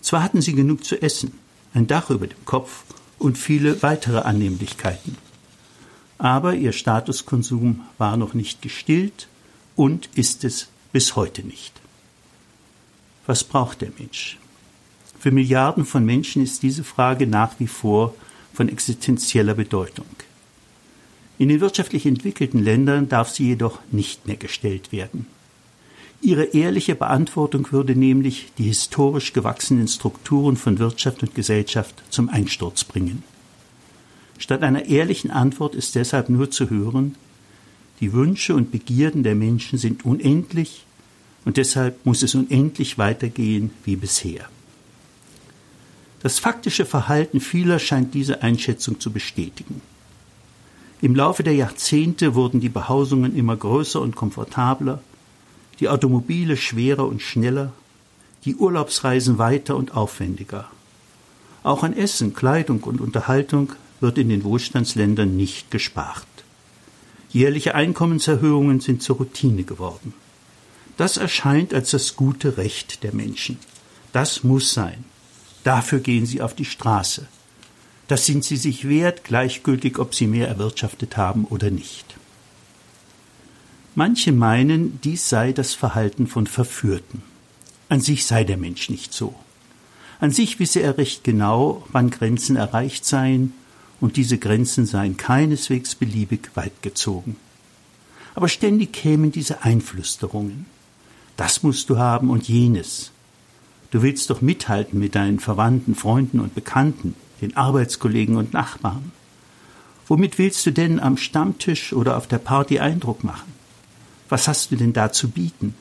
Zwar 0.00 0.24
hatten 0.24 0.42
sie 0.42 0.56
genug 0.56 0.84
zu 0.84 1.00
essen, 1.00 1.38
ein 1.72 1.86
Dach 1.86 2.10
über 2.10 2.26
dem 2.26 2.44
Kopf 2.44 2.82
und 3.20 3.38
viele 3.38 3.80
weitere 3.80 4.22
Annehmlichkeiten. 4.22 5.16
Aber 6.18 6.56
ihr 6.56 6.72
Statuskonsum 6.72 7.82
war 7.96 8.16
noch 8.16 8.34
nicht 8.34 8.60
gestillt 8.60 9.28
und 9.76 10.08
ist 10.16 10.42
es 10.42 10.66
bis 10.92 11.14
heute 11.14 11.44
nicht. 11.44 11.80
Was 13.28 13.44
braucht 13.44 13.82
der 13.82 13.92
Mensch? 14.00 14.36
Für 15.20 15.30
Milliarden 15.30 15.86
von 15.86 16.04
Menschen 16.04 16.42
ist 16.42 16.64
diese 16.64 16.82
Frage 16.82 17.28
nach 17.28 17.60
wie 17.60 17.68
vor 17.68 18.16
von 18.52 18.68
existenzieller 18.68 19.54
Bedeutung. 19.54 20.06
In 21.38 21.48
den 21.48 21.60
wirtschaftlich 21.60 22.06
entwickelten 22.06 22.62
Ländern 22.62 23.08
darf 23.08 23.30
sie 23.30 23.46
jedoch 23.46 23.80
nicht 23.90 24.26
mehr 24.26 24.36
gestellt 24.36 24.92
werden. 24.92 25.26
Ihre 26.20 26.44
ehrliche 26.44 26.94
Beantwortung 26.94 27.72
würde 27.72 27.96
nämlich 27.96 28.52
die 28.56 28.64
historisch 28.64 29.32
gewachsenen 29.32 29.88
Strukturen 29.88 30.56
von 30.56 30.78
Wirtschaft 30.78 31.22
und 31.22 31.34
Gesellschaft 31.34 32.00
zum 32.10 32.28
Einsturz 32.28 32.84
bringen. 32.84 33.24
Statt 34.38 34.62
einer 34.62 34.86
ehrlichen 34.86 35.32
Antwort 35.32 35.74
ist 35.74 35.96
deshalb 35.96 36.28
nur 36.28 36.50
zu 36.50 36.70
hören, 36.70 37.16
die 38.00 38.12
Wünsche 38.12 38.54
und 38.54 38.70
Begierden 38.70 39.22
der 39.22 39.34
Menschen 39.34 39.78
sind 39.78 40.04
unendlich 40.04 40.84
und 41.44 41.56
deshalb 41.56 42.04
muss 42.06 42.22
es 42.22 42.34
unendlich 42.34 42.98
weitergehen 42.98 43.70
wie 43.84 43.96
bisher. 43.96 44.48
Das 46.22 46.38
faktische 46.38 46.84
Verhalten 46.84 47.40
vieler 47.40 47.80
scheint 47.80 48.14
diese 48.14 48.42
Einschätzung 48.42 49.00
zu 49.00 49.10
bestätigen. 49.10 49.80
Im 51.02 51.16
Laufe 51.16 51.42
der 51.42 51.54
Jahrzehnte 51.56 52.36
wurden 52.36 52.60
die 52.60 52.68
Behausungen 52.68 53.36
immer 53.36 53.56
größer 53.56 54.00
und 54.00 54.14
komfortabler, 54.14 55.02
die 55.80 55.88
Automobile 55.88 56.56
schwerer 56.56 57.08
und 57.08 57.20
schneller, 57.20 57.72
die 58.44 58.54
Urlaubsreisen 58.54 59.36
weiter 59.36 59.74
und 59.74 59.96
aufwendiger. 59.96 60.70
Auch 61.64 61.82
an 61.82 61.92
Essen, 61.96 62.34
Kleidung 62.34 62.84
und 62.84 63.00
Unterhaltung 63.00 63.72
wird 63.98 64.16
in 64.16 64.28
den 64.28 64.44
Wohlstandsländern 64.44 65.36
nicht 65.36 65.72
gespart. 65.72 66.24
Jährliche 67.30 67.74
Einkommenserhöhungen 67.74 68.78
sind 68.78 69.02
zur 69.02 69.16
Routine 69.16 69.64
geworden. 69.64 70.14
Das 70.96 71.16
erscheint 71.16 71.74
als 71.74 71.90
das 71.90 72.14
gute 72.14 72.58
Recht 72.58 73.02
der 73.02 73.12
Menschen. 73.12 73.58
Das 74.12 74.44
muss 74.44 74.72
sein. 74.72 75.02
Dafür 75.64 75.98
gehen 75.98 76.26
sie 76.26 76.40
auf 76.40 76.54
die 76.54 76.64
Straße. 76.64 77.26
Das 78.12 78.26
sind 78.26 78.44
sie 78.44 78.58
sich 78.58 78.90
wert, 78.90 79.24
gleichgültig, 79.24 79.98
ob 79.98 80.14
sie 80.14 80.26
mehr 80.26 80.46
erwirtschaftet 80.46 81.16
haben 81.16 81.46
oder 81.46 81.70
nicht. 81.70 82.04
Manche 83.94 84.32
meinen, 84.32 85.00
dies 85.00 85.30
sei 85.30 85.54
das 85.54 85.72
Verhalten 85.72 86.26
von 86.26 86.46
Verführten. 86.46 87.22
An 87.88 88.02
sich 88.02 88.26
sei 88.26 88.44
der 88.44 88.58
Mensch 88.58 88.90
nicht 88.90 89.14
so. 89.14 89.34
An 90.20 90.30
sich 90.30 90.60
wisse 90.60 90.80
er 90.80 90.98
recht 90.98 91.24
genau, 91.24 91.86
wann 91.90 92.10
Grenzen 92.10 92.56
erreicht 92.56 93.06
seien, 93.06 93.54
und 93.98 94.18
diese 94.18 94.36
Grenzen 94.36 94.84
seien 94.84 95.16
keineswegs 95.16 95.94
beliebig 95.94 96.50
weit 96.54 96.82
gezogen. 96.82 97.36
Aber 98.34 98.50
ständig 98.50 98.92
kämen 98.92 99.32
diese 99.32 99.62
Einflüsterungen. 99.62 100.66
Das 101.38 101.62
musst 101.62 101.88
du 101.88 101.96
haben 101.96 102.28
und 102.28 102.46
jenes. 102.46 103.10
Du 103.90 104.02
willst 104.02 104.28
doch 104.28 104.42
mithalten 104.42 104.98
mit 104.98 105.14
deinen 105.14 105.40
Verwandten, 105.40 105.94
Freunden 105.94 106.40
und 106.40 106.54
Bekannten, 106.54 107.14
den 107.42 107.56
Arbeitskollegen 107.56 108.36
und 108.36 108.52
Nachbarn. 108.54 109.12
Womit 110.06 110.38
willst 110.38 110.64
du 110.64 110.72
denn 110.72 110.98
am 111.00 111.16
Stammtisch 111.16 111.92
oder 111.92 112.16
auf 112.16 112.26
der 112.26 112.38
Party 112.38 112.78
Eindruck 112.78 113.24
machen? 113.24 113.52
Was 114.28 114.48
hast 114.48 114.70
du 114.70 114.76
denn 114.76 114.92
da 114.92 115.12
zu 115.12 115.30
bieten? 115.30 115.74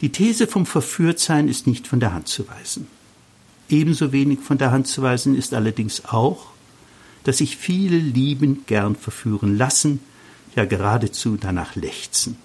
Die 0.00 0.10
These 0.10 0.46
vom 0.46 0.66
Verführtsein 0.66 1.48
ist 1.48 1.66
nicht 1.66 1.86
von 1.86 2.00
der 2.00 2.14
Hand 2.14 2.28
zu 2.28 2.48
weisen. 2.48 2.86
Ebenso 3.68 4.12
wenig 4.12 4.40
von 4.40 4.58
der 4.58 4.70
Hand 4.70 4.86
zu 4.86 5.02
weisen 5.02 5.36
ist 5.36 5.54
allerdings 5.54 6.04
auch, 6.04 6.46
dass 7.24 7.38
sich 7.38 7.56
viele 7.56 7.98
liebend 7.98 8.66
gern 8.66 8.96
verführen 8.96 9.56
lassen, 9.56 10.00
ja 10.56 10.64
geradezu 10.64 11.36
danach 11.36 11.76
lechzen. 11.76 12.36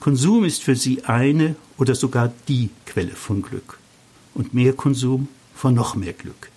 Konsum 0.00 0.44
ist 0.44 0.62
für 0.62 0.76
sie 0.76 1.04
eine 1.04 1.56
oder 1.76 1.94
sogar 1.94 2.32
die 2.48 2.70
Quelle 2.86 3.14
von 3.14 3.42
Glück 3.42 3.78
und 4.34 4.54
mehr 4.54 4.72
Konsum 4.72 5.28
von 5.54 5.74
noch 5.74 5.94
mehr 5.94 6.12
Glück. 6.12 6.50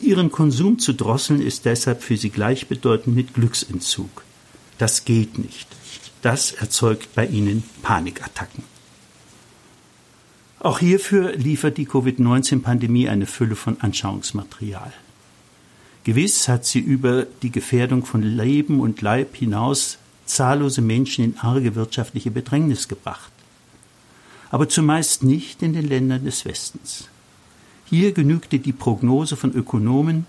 Ihren 0.00 0.30
Konsum 0.30 0.78
zu 0.78 0.92
drosseln 0.92 1.42
ist 1.42 1.64
deshalb 1.64 2.02
für 2.02 2.16
sie 2.16 2.30
gleichbedeutend 2.30 3.16
mit 3.16 3.34
Glücksentzug. 3.34 4.24
Das 4.78 5.04
geht 5.04 5.38
nicht. 5.38 5.66
Das 6.22 6.52
erzeugt 6.52 7.14
bei 7.14 7.26
ihnen 7.26 7.64
Panikattacken. 7.82 8.62
Auch 10.60 10.78
hierfür 10.80 11.32
liefert 11.36 11.78
die 11.78 11.86
Covid-19-Pandemie 11.86 13.08
eine 13.08 13.26
Fülle 13.26 13.56
von 13.56 13.80
Anschauungsmaterial. 13.80 14.92
Gewiss 16.04 16.48
hat 16.48 16.64
sie 16.64 16.80
über 16.80 17.26
die 17.42 17.50
Gefährdung 17.50 18.04
von 18.04 18.22
Leben 18.22 18.80
und 18.80 19.02
Leib 19.02 19.36
hinaus 19.36 19.98
zahllose 20.26 20.80
Menschen 20.80 21.24
in 21.24 21.38
arge 21.38 21.74
wirtschaftliche 21.74 22.30
Bedrängnis 22.30 22.88
gebracht. 22.88 23.32
Aber 24.50 24.68
zumeist 24.68 25.22
nicht 25.22 25.62
in 25.62 25.74
den 25.74 25.86
Ländern 25.86 26.24
des 26.24 26.44
Westens. 26.44 27.07
Hier 27.90 28.12
genügte 28.12 28.58
die 28.58 28.72
Prognose 28.72 29.36
von 29.36 29.52
Ökonomen, 29.54 30.26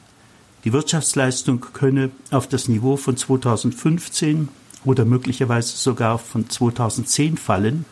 die 0.63 0.71
Wirtschaftsleistung 0.71 1.59
könne 1.73 2.09
auf 2.31 2.47
das 2.47 2.69
Niveau 2.69 2.95
von 2.95 3.17
2015 3.17 4.47
oder 4.85 5.03
möglicherweise 5.03 5.75
sogar 5.75 6.19
von 6.19 6.49
2010 6.49 7.35
fallen, 7.35 7.83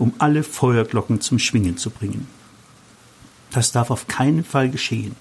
um 0.00 0.14
alle 0.18 0.42
Feuerglocken 0.42 1.20
zum 1.20 1.38
Schwingen 1.38 1.76
zu 1.76 1.90
bringen. 1.90 2.26
Das 3.52 3.70
darf 3.70 3.90
auf 3.90 4.08
keinen 4.08 4.42
Fall 4.42 4.68
geschehen. 4.68 5.14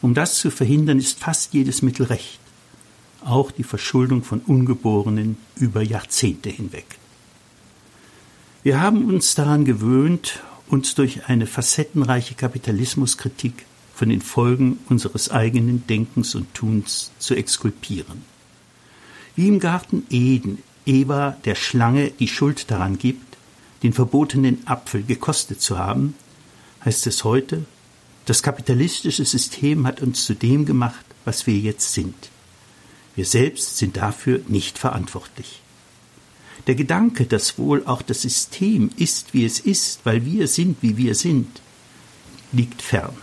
Um 0.00 0.14
das 0.14 0.36
zu 0.36 0.52
verhindern, 0.52 0.98
ist 0.98 1.18
fast 1.18 1.54
jedes 1.54 1.82
Mittel 1.82 2.06
recht, 2.06 2.38
auch 3.24 3.50
die 3.50 3.64
Verschuldung 3.64 4.22
von 4.22 4.40
Ungeborenen 4.40 5.38
über 5.56 5.82
Jahrzehnte 5.82 6.50
hinweg. 6.50 6.86
Wir 8.62 8.80
haben 8.80 9.06
uns 9.06 9.34
daran 9.34 9.64
gewöhnt, 9.64 10.40
uns 10.72 10.94
durch 10.94 11.28
eine 11.28 11.46
facettenreiche 11.46 12.34
Kapitalismuskritik 12.34 13.66
von 13.94 14.08
den 14.08 14.22
Folgen 14.22 14.78
unseres 14.88 15.30
eigenen 15.30 15.86
Denkens 15.86 16.34
und 16.34 16.54
Tuns 16.54 17.12
zu 17.18 17.34
exkulpieren. 17.34 18.22
Wie 19.36 19.48
im 19.48 19.60
Garten 19.60 20.06
Eden 20.08 20.62
Eva 20.86 21.36
der 21.44 21.56
Schlange 21.56 22.10
die 22.10 22.26
Schuld 22.26 22.70
daran 22.70 22.96
gibt, 22.96 23.36
den 23.82 23.92
verbotenen 23.92 24.66
Apfel 24.66 25.02
gekostet 25.02 25.60
zu 25.60 25.78
haben, 25.78 26.14
heißt 26.86 27.06
es 27.06 27.22
heute, 27.22 27.66
das 28.24 28.42
kapitalistische 28.42 29.26
System 29.26 29.86
hat 29.86 30.00
uns 30.00 30.24
zu 30.24 30.34
dem 30.34 30.64
gemacht, 30.64 31.04
was 31.26 31.46
wir 31.46 31.58
jetzt 31.58 31.92
sind. 31.92 32.30
Wir 33.14 33.26
selbst 33.26 33.76
sind 33.76 33.98
dafür 33.98 34.40
nicht 34.48 34.78
verantwortlich. 34.78 35.60
Der 36.66 36.74
Gedanke, 36.76 37.26
dass 37.26 37.58
wohl 37.58 37.84
auch 37.86 38.02
das 38.02 38.22
System 38.22 38.90
ist, 38.96 39.34
wie 39.34 39.44
es 39.44 39.58
ist, 39.58 40.00
weil 40.04 40.24
wir 40.24 40.46
sind, 40.46 40.78
wie 40.80 40.96
wir 40.96 41.14
sind, 41.14 41.60
liegt 42.52 42.82
fern. 42.82 43.16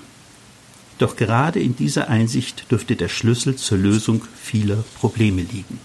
Doch 0.98 1.16
gerade 1.16 1.62
in 1.62 1.76
dieser 1.78 2.10
Einsicht 2.10 2.70
dürfte 2.70 2.98
der 2.98 3.08
Schlüssel 3.08 3.56
zur 3.56 3.78
Lösung 3.78 4.22
vieler 4.36 4.84
Probleme 5.00 5.42
liegen. 5.42 5.80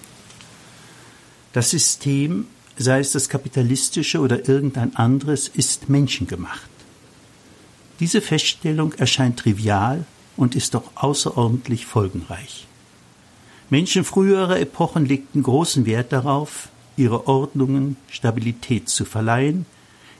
Das 1.53 1.71
System, 1.71 2.47
sei 2.77 2.99
es 2.99 3.13
das 3.13 3.29
kapitalistische 3.29 4.19
oder 4.19 4.49
irgendein 4.49 4.97
anderes, 4.97 5.47
ist 5.47 5.89
menschengemacht. 5.89 6.69
Diese 8.01 8.21
Feststellung 8.21 8.93
erscheint 8.95 9.39
trivial 9.39 10.05
und 10.37 10.57
ist 10.57 10.75
doch 10.75 10.91
außerordentlich 10.97 11.87
folgenreich. 11.87 12.67
Menschen 13.71 14.03
früherer 14.03 14.59
Epochen 14.59 15.07
legten 15.07 15.45
großen 15.45 15.87
Wert 15.87 16.13
darauf, 16.13 16.69
ihre 16.97 17.27
Ordnungen 17.27 17.97
Stabilität 18.09 18.89
zu 18.89 19.05
verleihen, 19.05 19.67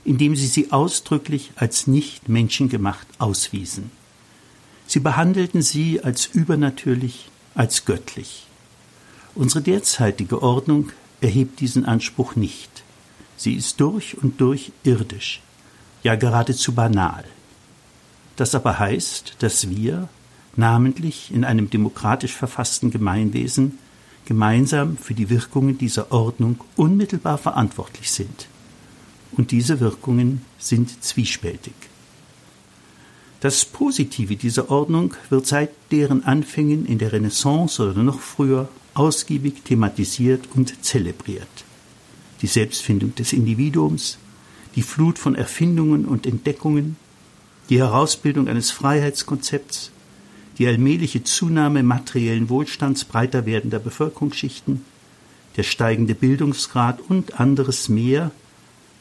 indem 0.05 0.37
sie 0.37 0.47
sie 0.47 0.73
ausdrücklich 0.73 1.53
als 1.57 1.87
nicht 1.87 2.29
menschengemacht 2.29 3.07
auswiesen. 3.19 3.91
Sie 4.87 5.01
behandelten 5.01 5.63
sie 5.63 6.03
als 6.03 6.27
übernatürlich, 6.27 7.31
als 7.55 7.85
göttlich. 7.85 8.47
Unsere 9.35 9.63
derzeitige 9.63 10.43
Ordnung 10.43 10.91
erhebt 11.21 11.61
diesen 11.61 11.87
Anspruch 11.87 12.37
nicht. 12.37 12.83
Sie 13.37 13.55
ist 13.55 13.81
durch 13.81 14.17
und 14.19 14.41
durch 14.41 14.73
irdisch, 14.85 15.41
ja 16.03 16.15
geradezu 16.15 16.73
banal. 16.75 17.25
Das 18.37 18.55
aber 18.55 18.79
heißt, 18.79 19.37
dass 19.39 19.71
wir, 19.71 20.09
namentlich 20.57 21.33
in 21.33 21.45
einem 21.45 21.71
demokratisch 21.71 22.33
verfassten 22.35 22.91
Gemeinwesen, 22.91 23.79
gemeinsam 24.25 24.97
für 24.97 25.15
die 25.15 25.31
Wirkungen 25.31 25.79
dieser 25.79 26.13
Ordnung 26.13 26.61
unmittelbar 26.77 27.39
verantwortlich 27.39 28.11
sind. 28.11 28.49
und 29.37 29.51
diese 29.51 29.81
Wirkungen 29.81 30.43
sind 30.59 31.03
zwiespältig. 31.03 31.75
Das 33.41 33.65
Positive 33.65 34.37
dieser 34.37 34.71
Ordnung 34.71 35.15
wird 35.29 35.47
seit 35.47 35.71
deren 35.91 36.25
Anfängen 36.25 36.87
in 36.87 36.99
der 36.99 37.13
Renaissance 37.13 37.83
oder 37.83 38.03
noch 38.03 38.21
früher 38.21 38.69
ausgiebig 38.95 39.65
thematisiert 39.65 40.49
und 40.55 40.83
zelebriert. 40.85 41.49
Die 42.41 42.47
Selbstfindung 42.47 43.15
des 43.15 43.33
Individuums, 43.33 44.19
die 44.77 44.83
Flut 44.83 45.19
von 45.19 45.35
Erfindungen 45.35 46.05
und 46.05 46.27
Entdeckungen, 46.27 46.97
die 47.69 47.79
Herausbildung 47.79 48.49
eines 48.49 48.71
Freiheitskonzepts, 48.71 49.91
die 50.59 50.67
allmähliche 50.67 51.25
Zunahme 51.25 51.83
materiellen 51.83 52.49
Wohlstands 52.49 53.05
breiter 53.05 53.47
werdender 53.47 53.79
Bevölkerungsschichten, 53.79 54.85
der 55.57 55.63
steigende 55.63 56.15
Bildungsgrad 56.15 57.01
und 57.01 57.41
anderes 57.41 57.89
mehr, 57.89 58.31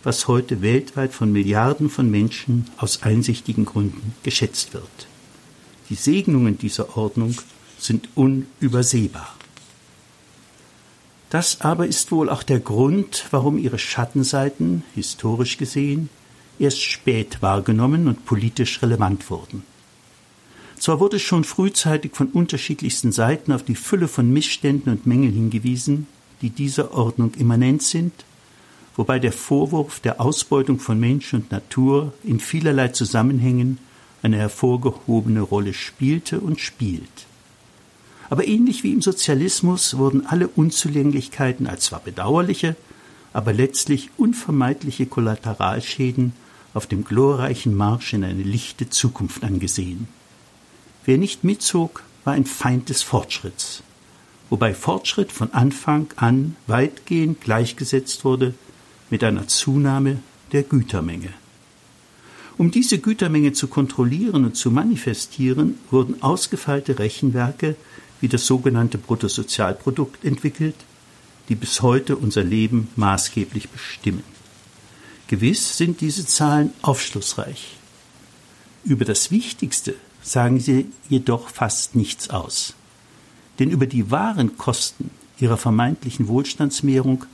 was 0.04 0.28
heute 0.28 0.62
weltweit 0.62 1.14
von 1.14 1.32
Milliarden 1.32 1.90
von 1.90 2.10
Menschen 2.10 2.66
aus 2.78 3.04
einsichtigen 3.04 3.66
Gründen 3.66 4.14
geschätzt 4.24 4.74
wird. 4.74 5.08
Die 5.90 5.96
Segnungen 5.96 6.58
dieser 6.58 6.98
Ordnung 6.98 7.36
sind 7.78 8.10
unübersehbar. 8.16 9.36
Das 11.30 11.62
aber 11.62 11.88
ist 11.88 12.12
wohl 12.12 12.30
auch 12.30 12.44
der 12.44 12.60
Grund, 12.60 13.26
warum 13.32 13.58
ihre 13.58 13.80
Schattenseiten, 13.80 14.84
historisch 14.94 15.58
gesehen, 15.58 16.10
erst 16.60 16.82
spät 16.82 17.42
wahrgenommen 17.42 18.08
und 18.08 18.26
politisch 18.26 18.82
relevant 18.84 19.30
wurden. 19.30 19.64
Zwar 20.84 21.00
wurde 21.00 21.18
schon 21.18 21.46
frühzeitig 21.46 22.12
von 22.14 22.28
unterschiedlichsten 22.28 23.14
Seiten 23.14 23.54
auf 23.54 23.64
die 23.64 23.74
Fülle 23.74 24.10
von 24.10 24.30
Missständen 24.34 24.92
und 24.92 25.08
Mängeln 25.08 25.32
hingewiesen, 25.32 26.08
die 26.42 26.50
dieser 26.50 26.94
Ordnung 26.94 27.36
immanent 27.36 27.82
sind, 27.82 28.12
wobei 28.98 29.18
der 29.18 29.32
Vorwurf 29.32 30.02
der 30.02 30.20
Ausbeutung 30.20 30.80
von 30.80 31.00
Mensch 31.00 31.34
und 31.34 31.54
Natur 31.54 32.12
in 32.26 32.42
vielerlei 32.42 32.90
Zusammenhängen 32.90 33.78
eine 34.24 34.36
hervorgehobene 34.36 35.40
Rolle 35.40 35.74
spielte 35.74 36.42
und 36.42 36.60
spielt. 36.60 37.28
Aber 38.30 38.46
ähnlich 38.46 38.84
wie 38.84 38.92
im 38.92 39.02
Sozialismus 39.02 39.98
wurden 39.98 40.26
alle 40.26 40.50
Unzulänglichkeiten 40.50 41.66
als 41.66 41.86
zwar 41.86 42.02
bedauerliche, 42.02 42.76
aber 43.32 43.54
letztlich 43.54 44.10
unvermeidliche 44.18 45.06
Kollateralschäden 45.06 46.34
auf 46.74 46.88
dem 46.88 47.06
glorreichen 47.06 47.74
Marsch 47.74 48.12
in 48.12 48.26
eine 48.26 48.44
lichte 48.44 48.90
Zukunft 48.90 49.46
angesehen. 49.46 50.10
Wer 51.06 51.18
nicht 51.18 51.44
mitzog, 51.44 52.04
war 52.24 52.34
ein 52.34 52.46
Feind 52.46 52.90
des 52.90 53.02
Fortschritts, 53.02 53.84
wobei 54.50 54.74
Fortschritt 54.74 55.32
von 55.32 55.52
Anfang 55.54 56.08
an 56.16 56.56
weitgehend 56.68 57.42
gleichgesetzt 57.42 58.24
wurde 58.24 58.54
mit 59.10 59.24
einer 59.24 59.48
Zunahme 59.48 60.20
der 60.54 60.64
Gütermenge. 60.64 61.34
Um 62.58 62.72
diese 62.72 63.00
Gütermenge 63.00 63.52
zu 63.52 63.68
kontrollieren 63.68 64.46
und 64.46 64.56
zu 64.56 64.72
manifestieren, 64.72 65.78
wurden 65.92 66.22
ausgefeilte 66.22 67.00
Rechenwerke 67.00 67.76
wie 68.22 68.30
das 68.30 68.46
sogenannte 68.46 68.98
Bruttosozialprodukt 68.98 70.24
entwickelt, 70.24 70.76
die 71.50 71.56
bis 71.56 71.82
heute 71.82 72.16
unser 72.16 72.44
Leben 72.44 72.88
maßgeblich 72.96 73.68
bestimmen. 73.70 74.24
Gewiss 75.28 75.78
sind 75.78 76.00
diese 76.00 76.26
Zahlen 76.26 76.72
aufschlussreich. 76.82 77.76
Über 78.86 79.04
das 79.04 79.32
Wichtigste 79.32 79.96
sagen 80.24 80.60
sie 80.60 80.88
jedoch 81.10 81.50
fast 81.50 81.96
nichts 81.96 82.30
aus. 82.30 82.74
Denn 83.60 83.70
über 83.70 83.86
die 83.86 84.10
wahren 84.10 84.58
Kosten 84.58 85.12
ihrer 85.40 85.58
vermeintlichen 85.58 86.28
Wohlstandsmehrung 86.28 87.26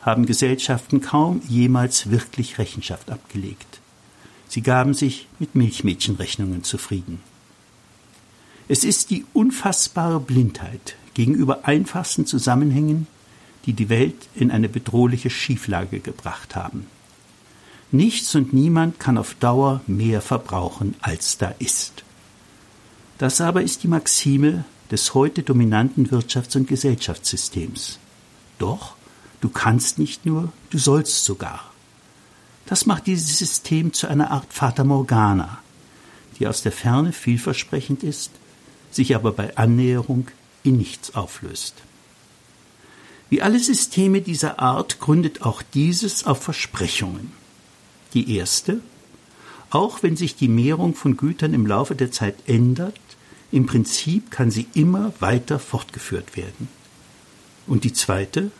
haben 0.00 0.24
Gesellschaften 0.24 1.00
kaum 1.00 1.42
jemals 1.48 2.10
wirklich 2.10 2.58
Rechenschaft 2.58 3.10
abgelegt. 3.10 3.80
Sie 4.48 4.62
gaben 4.62 4.94
sich 4.94 5.26
mit 5.38 5.54
Milchmädchenrechnungen 5.56 6.62
zufrieden. 6.62 7.20
Es 8.68 8.84
ist 8.84 9.10
die 9.10 9.24
unfassbare 9.32 10.20
Blindheit 10.20 10.96
gegenüber 11.14 11.66
einfachsten 11.66 12.26
Zusammenhängen, 12.26 13.06
die 13.64 13.72
die 13.72 13.88
Welt 13.88 14.28
in 14.34 14.50
eine 14.50 14.68
bedrohliche 14.68 15.30
Schieflage 15.30 15.98
gebracht 15.98 16.54
haben. 16.54 16.86
Nichts 17.90 18.34
und 18.34 18.52
niemand 18.52 19.00
kann 19.00 19.18
auf 19.18 19.34
Dauer 19.34 19.80
mehr 19.86 20.20
verbrauchen, 20.20 20.94
als 21.00 21.38
da 21.38 21.54
ist. 21.58 22.04
Das 23.18 23.40
aber 23.40 23.62
ist 23.62 23.82
die 23.82 23.88
Maxime 23.88 24.64
des 24.90 25.14
heute 25.14 25.42
dominanten 25.42 26.08
Wirtschafts- 26.10 26.56
und 26.56 26.68
Gesellschaftssystems. 26.68 27.98
Doch, 28.58 28.94
du 29.40 29.48
kannst 29.48 29.98
nicht 29.98 30.26
nur, 30.26 30.52
du 30.70 30.78
sollst 30.78 31.24
sogar. 31.24 31.72
Das 32.66 32.84
macht 32.84 33.06
dieses 33.06 33.38
System 33.38 33.92
zu 33.92 34.06
einer 34.08 34.30
Art 34.30 34.52
Fata 34.52 34.84
Morgana, 34.84 35.58
die 36.38 36.46
aus 36.46 36.62
der 36.62 36.72
Ferne 36.72 37.12
vielversprechend 37.12 38.02
ist, 38.02 38.32
sich 38.90 39.14
aber 39.14 39.32
bei 39.32 39.56
Annäherung 39.56 40.28
in 40.62 40.76
nichts 40.76 41.14
auflöst. 41.14 41.74
Wie 43.30 43.42
alle 43.42 43.58
Systeme 43.58 44.20
dieser 44.20 44.60
Art 44.60 45.00
gründet 45.00 45.42
auch 45.42 45.62
dieses 45.62 46.26
auf 46.26 46.42
Versprechungen. 46.42 47.32
Die 48.14 48.36
erste, 48.36 48.80
auch 49.70 50.02
wenn 50.02 50.16
sich 50.16 50.36
die 50.36 50.48
Mehrung 50.48 50.94
von 50.94 51.16
Gütern 51.16 51.54
im 51.54 51.66
Laufe 51.66 51.96
der 51.96 52.12
Zeit 52.12 52.36
ändert, 52.46 52.98
im 53.56 53.64
Prinzip 53.64 54.30
kann 54.30 54.50
sie 54.50 54.66
immer 54.74 55.14
weiter 55.18 55.58
fortgeführt 55.58 56.36
werden. 56.36 56.68
Und 57.66 57.84
die 57.84 57.94
zweite, 57.94 58.50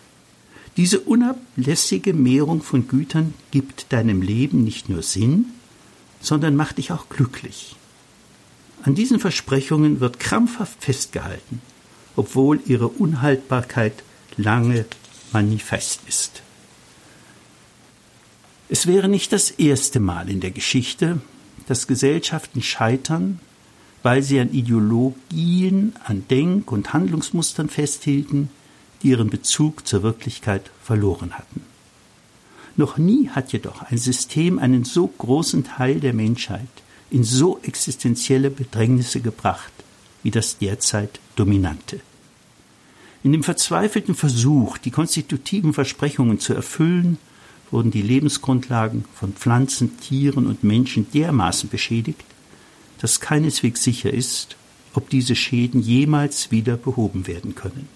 diese 0.78 1.00
unablässige 1.00 2.14
Mehrung 2.14 2.62
von 2.62 2.88
Gütern 2.88 3.34
gibt 3.50 3.92
deinem 3.92 4.22
Leben 4.22 4.64
nicht 4.64 4.88
nur 4.88 5.02
Sinn, 5.02 5.52
sondern 6.22 6.56
macht 6.56 6.78
dich 6.78 6.92
auch 6.92 7.10
glücklich. 7.10 7.76
An 8.84 8.94
diesen 8.94 9.20
Versprechungen 9.20 10.00
wird 10.00 10.18
krampfhaft 10.18 10.82
festgehalten, 10.82 11.60
obwohl 12.16 12.60
ihre 12.64 12.88
Unhaltbarkeit 12.88 14.02
lange 14.38 14.86
manifest 15.30 16.00
ist. 16.08 16.40
Es 18.70 18.86
wäre 18.86 19.08
nicht 19.08 19.30
das 19.30 19.50
erste 19.50 20.00
Mal 20.00 20.30
in 20.30 20.40
der 20.40 20.52
Geschichte, 20.52 21.20
dass 21.66 21.86
Gesellschaften 21.86 22.62
scheitern, 22.62 23.40
weil 24.06 24.22
sie 24.22 24.38
an 24.38 24.52
Ideologien, 24.52 25.92
an 26.04 26.28
Denk- 26.30 26.70
und 26.70 26.92
Handlungsmustern 26.92 27.68
festhielten, 27.68 28.50
die 29.02 29.08
ihren 29.08 29.30
Bezug 29.30 29.84
zur 29.84 30.04
Wirklichkeit 30.04 30.70
verloren 30.80 31.32
hatten. 31.32 31.62
Noch 32.76 32.98
nie 32.98 33.30
hat 33.30 33.52
jedoch 33.52 33.82
ein 33.82 33.98
System 33.98 34.60
einen 34.60 34.84
so 34.84 35.08
großen 35.08 35.64
Teil 35.64 35.98
der 35.98 36.12
Menschheit 36.12 36.68
in 37.10 37.24
so 37.24 37.58
existenzielle 37.64 38.50
Bedrängnisse 38.50 39.20
gebracht 39.20 39.72
wie 40.22 40.30
das 40.30 40.58
derzeit 40.58 41.18
dominante. 41.34 41.98
In 43.24 43.32
dem 43.32 43.42
verzweifelten 43.42 44.14
Versuch, 44.14 44.78
die 44.78 44.92
konstitutiven 44.92 45.72
Versprechungen 45.72 46.38
zu 46.38 46.54
erfüllen, 46.54 47.18
wurden 47.72 47.90
die 47.90 48.02
Lebensgrundlagen 48.02 49.04
von 49.16 49.32
Pflanzen, 49.32 49.98
Tieren 49.98 50.46
und 50.46 50.62
Menschen 50.62 51.10
dermaßen 51.10 51.68
beschädigt, 51.68 52.22
dass 53.00 53.20
keineswegs 53.20 53.82
sicher 53.82 54.12
ist, 54.12 54.56
ob 54.94 55.10
diese 55.10 55.36
Schäden 55.36 55.80
jemals 55.80 56.50
wieder 56.50 56.76
behoben 56.76 57.26
werden 57.26 57.54
können. 57.54 57.88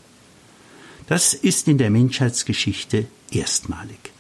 Das 1.07 1.35
ist 1.35 1.67
in 1.67 1.79
der 1.79 1.91
Menschheitsgeschichte 1.91 3.07
erstmalig. 3.31 4.13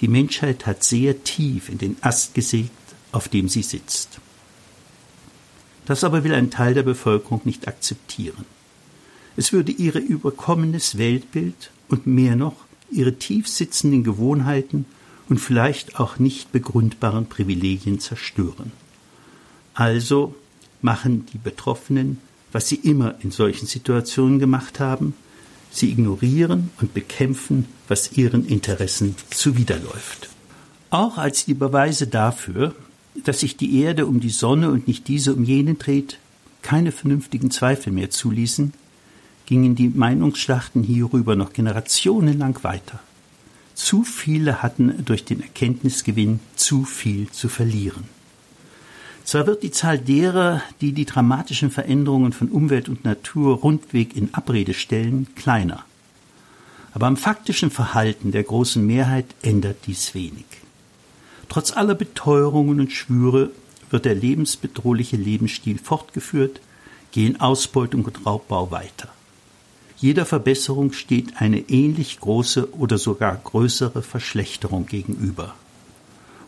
Die 0.00 0.08
Menschheit 0.08 0.66
hat 0.66 0.84
sehr 0.84 1.24
tief 1.24 1.68
in 1.68 1.78
den 1.78 1.96
Ast 2.00 2.34
gesägt, 2.34 2.70
auf 3.12 3.28
dem 3.28 3.48
sie 3.48 3.62
sitzt. 3.62 4.20
Das 5.86 6.04
aber 6.04 6.24
will 6.24 6.34
ein 6.34 6.50
Teil 6.50 6.74
der 6.74 6.82
Bevölkerung 6.82 7.40
nicht 7.44 7.66
akzeptieren. 7.66 8.44
Es 9.36 9.52
würde 9.52 9.72
ihre 9.72 9.98
überkommenes 9.98 10.98
Weltbild 10.98 11.70
und 11.88 12.06
mehr 12.06 12.36
noch 12.36 12.56
ihre 12.90 13.14
tief 13.14 13.48
sitzenden 13.48 14.04
Gewohnheiten 14.04 14.84
und 15.28 15.38
vielleicht 15.38 15.98
auch 15.98 16.18
nicht 16.18 16.52
begründbaren 16.52 17.26
Privilegien 17.26 18.00
zerstören. 18.00 18.72
Also 19.74 20.34
machen 20.80 21.26
die 21.32 21.38
Betroffenen, 21.38 22.18
was 22.52 22.68
sie 22.68 22.76
immer 22.76 23.14
in 23.22 23.30
solchen 23.30 23.66
Situationen 23.66 24.38
gemacht 24.38 24.80
haben, 24.80 25.14
sie 25.70 25.90
ignorieren 25.90 26.70
und 26.80 26.92
bekämpfen, 26.92 27.66
was 27.88 28.12
ihren 28.12 28.46
Interessen 28.46 29.16
zuwiderläuft. 29.30 30.28
Auch 30.90 31.16
als 31.16 31.46
die 31.46 31.54
Beweise 31.54 32.06
dafür, 32.06 32.74
dass 33.24 33.40
sich 33.40 33.56
die 33.56 33.80
Erde 33.80 34.06
um 34.06 34.20
die 34.20 34.30
Sonne 34.30 34.70
und 34.70 34.88
nicht 34.88 35.08
diese 35.08 35.34
um 35.34 35.44
jene 35.44 35.74
dreht, 35.74 36.18
keine 36.60 36.92
vernünftigen 36.92 37.50
Zweifel 37.50 37.92
mehr 37.92 38.10
zuließen, 38.10 38.72
gingen 39.46 39.74
die 39.74 39.88
Meinungsschlachten 39.88 40.82
hierüber 40.82 41.34
noch 41.36 41.52
generationenlang 41.52 42.62
weiter. 42.62 43.00
Zu 43.74 44.04
viele 44.04 44.62
hatten 44.62 45.04
durch 45.04 45.24
den 45.24 45.40
Erkenntnisgewinn 45.40 46.40
zu 46.56 46.84
viel 46.84 47.30
zu 47.30 47.48
verlieren. 47.48 48.04
Zwar 49.24 49.46
wird 49.46 49.62
die 49.62 49.70
Zahl 49.70 49.98
derer, 49.98 50.62
die 50.80 50.92
die 50.92 51.04
dramatischen 51.04 51.70
Veränderungen 51.70 52.32
von 52.32 52.48
Umwelt 52.48 52.88
und 52.88 53.04
Natur 53.04 53.56
rundweg 53.56 54.16
in 54.16 54.34
Abrede 54.34 54.74
stellen, 54.74 55.28
kleiner. 55.36 55.84
Aber 56.92 57.06
am 57.06 57.16
faktischen 57.16 57.70
Verhalten 57.70 58.32
der 58.32 58.42
großen 58.42 58.84
Mehrheit 58.84 59.26
ändert 59.42 59.86
dies 59.86 60.14
wenig. 60.14 60.44
Trotz 61.48 61.76
aller 61.76 61.94
Beteuerungen 61.94 62.80
und 62.80 62.92
Schwüre 62.92 63.50
wird 63.90 64.04
der 64.04 64.14
lebensbedrohliche 64.14 65.16
Lebensstil 65.16 65.78
fortgeführt, 65.78 66.60
gehen 67.12 67.40
Ausbeutung 67.40 68.04
und 68.04 68.26
Raubbau 68.26 68.70
weiter. 68.70 69.08
Jeder 69.98 70.26
Verbesserung 70.26 70.92
steht 70.92 71.40
eine 71.40 71.60
ähnlich 71.68 72.18
große 72.18 72.74
oder 72.74 72.98
sogar 72.98 73.36
größere 73.36 74.02
Verschlechterung 74.02 74.86
gegenüber. 74.86 75.54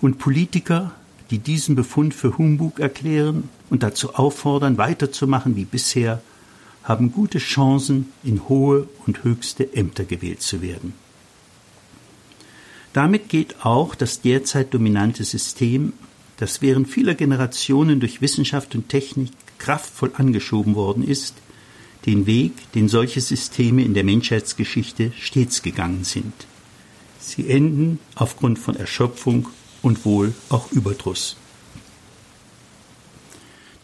Und 0.00 0.18
Politiker, 0.18 0.92
die 1.30 1.38
diesen 1.38 1.74
Befund 1.74 2.14
für 2.14 2.36
Humbug 2.38 2.80
erklären 2.80 3.48
und 3.70 3.82
dazu 3.82 4.14
auffordern, 4.14 4.78
weiterzumachen 4.78 5.56
wie 5.56 5.64
bisher, 5.64 6.22
haben 6.82 7.12
gute 7.12 7.38
Chancen, 7.38 8.12
in 8.22 8.48
hohe 8.48 8.88
und 9.06 9.24
höchste 9.24 9.74
Ämter 9.74 10.04
gewählt 10.04 10.42
zu 10.42 10.60
werden. 10.60 10.92
Damit 12.92 13.28
geht 13.28 13.64
auch 13.64 13.94
das 13.94 14.20
derzeit 14.20 14.72
dominante 14.72 15.24
System, 15.24 15.94
das 16.36 16.62
während 16.62 16.88
vieler 16.88 17.14
Generationen 17.14 18.00
durch 18.00 18.20
Wissenschaft 18.20 18.74
und 18.74 18.88
Technik 18.88 19.30
kraftvoll 19.58 20.12
angeschoben 20.16 20.74
worden 20.74 21.06
ist, 21.06 21.34
den 22.06 22.26
Weg, 22.26 22.52
den 22.72 22.88
solche 22.88 23.20
Systeme 23.20 23.82
in 23.82 23.94
der 23.94 24.04
Menschheitsgeschichte 24.04 25.12
stets 25.18 25.62
gegangen 25.62 26.04
sind. 26.04 26.34
Sie 27.18 27.48
enden 27.48 27.98
aufgrund 28.14 28.58
von 28.58 28.76
Erschöpfung 28.76 29.48
und 29.84 30.04
wohl 30.04 30.34
auch 30.48 30.72
Überdruss. 30.72 31.36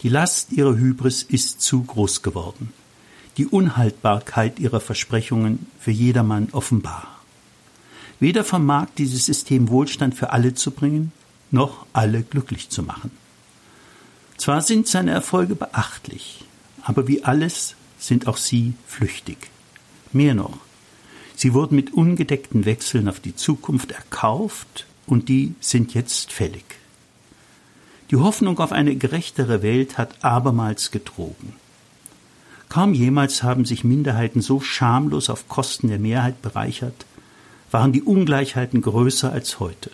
Die 0.02 0.08
Last 0.08 0.50
ihrer 0.52 0.76
Hybris 0.76 1.22
ist 1.22 1.60
zu 1.60 1.82
groß 1.82 2.22
geworden, 2.22 2.72
die 3.36 3.46
Unhaltbarkeit 3.46 4.58
ihrer 4.58 4.80
Versprechungen 4.80 5.66
für 5.78 5.90
jedermann 5.90 6.48
offenbar. 6.52 7.20
Weder 8.18 8.44
vermag 8.44 8.88
dieses 8.96 9.26
System 9.26 9.68
Wohlstand 9.68 10.14
für 10.14 10.30
alle 10.30 10.54
zu 10.54 10.70
bringen, 10.70 11.12
noch 11.50 11.84
alle 11.92 12.22
glücklich 12.22 12.70
zu 12.70 12.82
machen. 12.82 13.10
Zwar 14.38 14.62
sind 14.62 14.88
seine 14.88 15.10
Erfolge 15.10 15.54
beachtlich, 15.54 16.44
aber 16.82 17.08
wie 17.08 17.24
alles 17.24 17.74
sind 17.98 18.26
auch 18.26 18.38
sie 18.38 18.72
flüchtig. 18.86 19.50
Mehr 20.12 20.34
noch, 20.34 20.58
sie 21.36 21.52
wurden 21.52 21.76
mit 21.76 21.92
ungedeckten 21.92 22.64
Wechseln 22.64 23.06
auf 23.06 23.20
die 23.20 23.36
Zukunft 23.36 23.92
erkauft 23.92 24.86
und 25.06 25.28
die 25.28 25.54
sind 25.60 25.94
jetzt 25.94 26.32
fällig. 26.32 26.64
Die 28.10 28.16
Hoffnung 28.16 28.58
auf 28.58 28.72
eine 28.72 28.96
gerechtere 28.96 29.62
Welt 29.62 29.98
hat 29.98 30.24
abermals 30.24 30.90
getrogen. 30.90 31.54
Kaum 32.68 32.94
jemals 32.94 33.42
haben 33.42 33.64
sich 33.64 33.84
Minderheiten 33.84 34.42
so 34.42 34.60
schamlos 34.60 35.30
auf 35.30 35.48
Kosten 35.48 35.88
der 35.88 35.98
Mehrheit 35.98 36.40
bereichert, 36.42 37.06
waren 37.70 37.92
die 37.92 38.02
Ungleichheiten 38.02 38.80
größer 38.82 39.32
als 39.32 39.60
heute. 39.60 39.90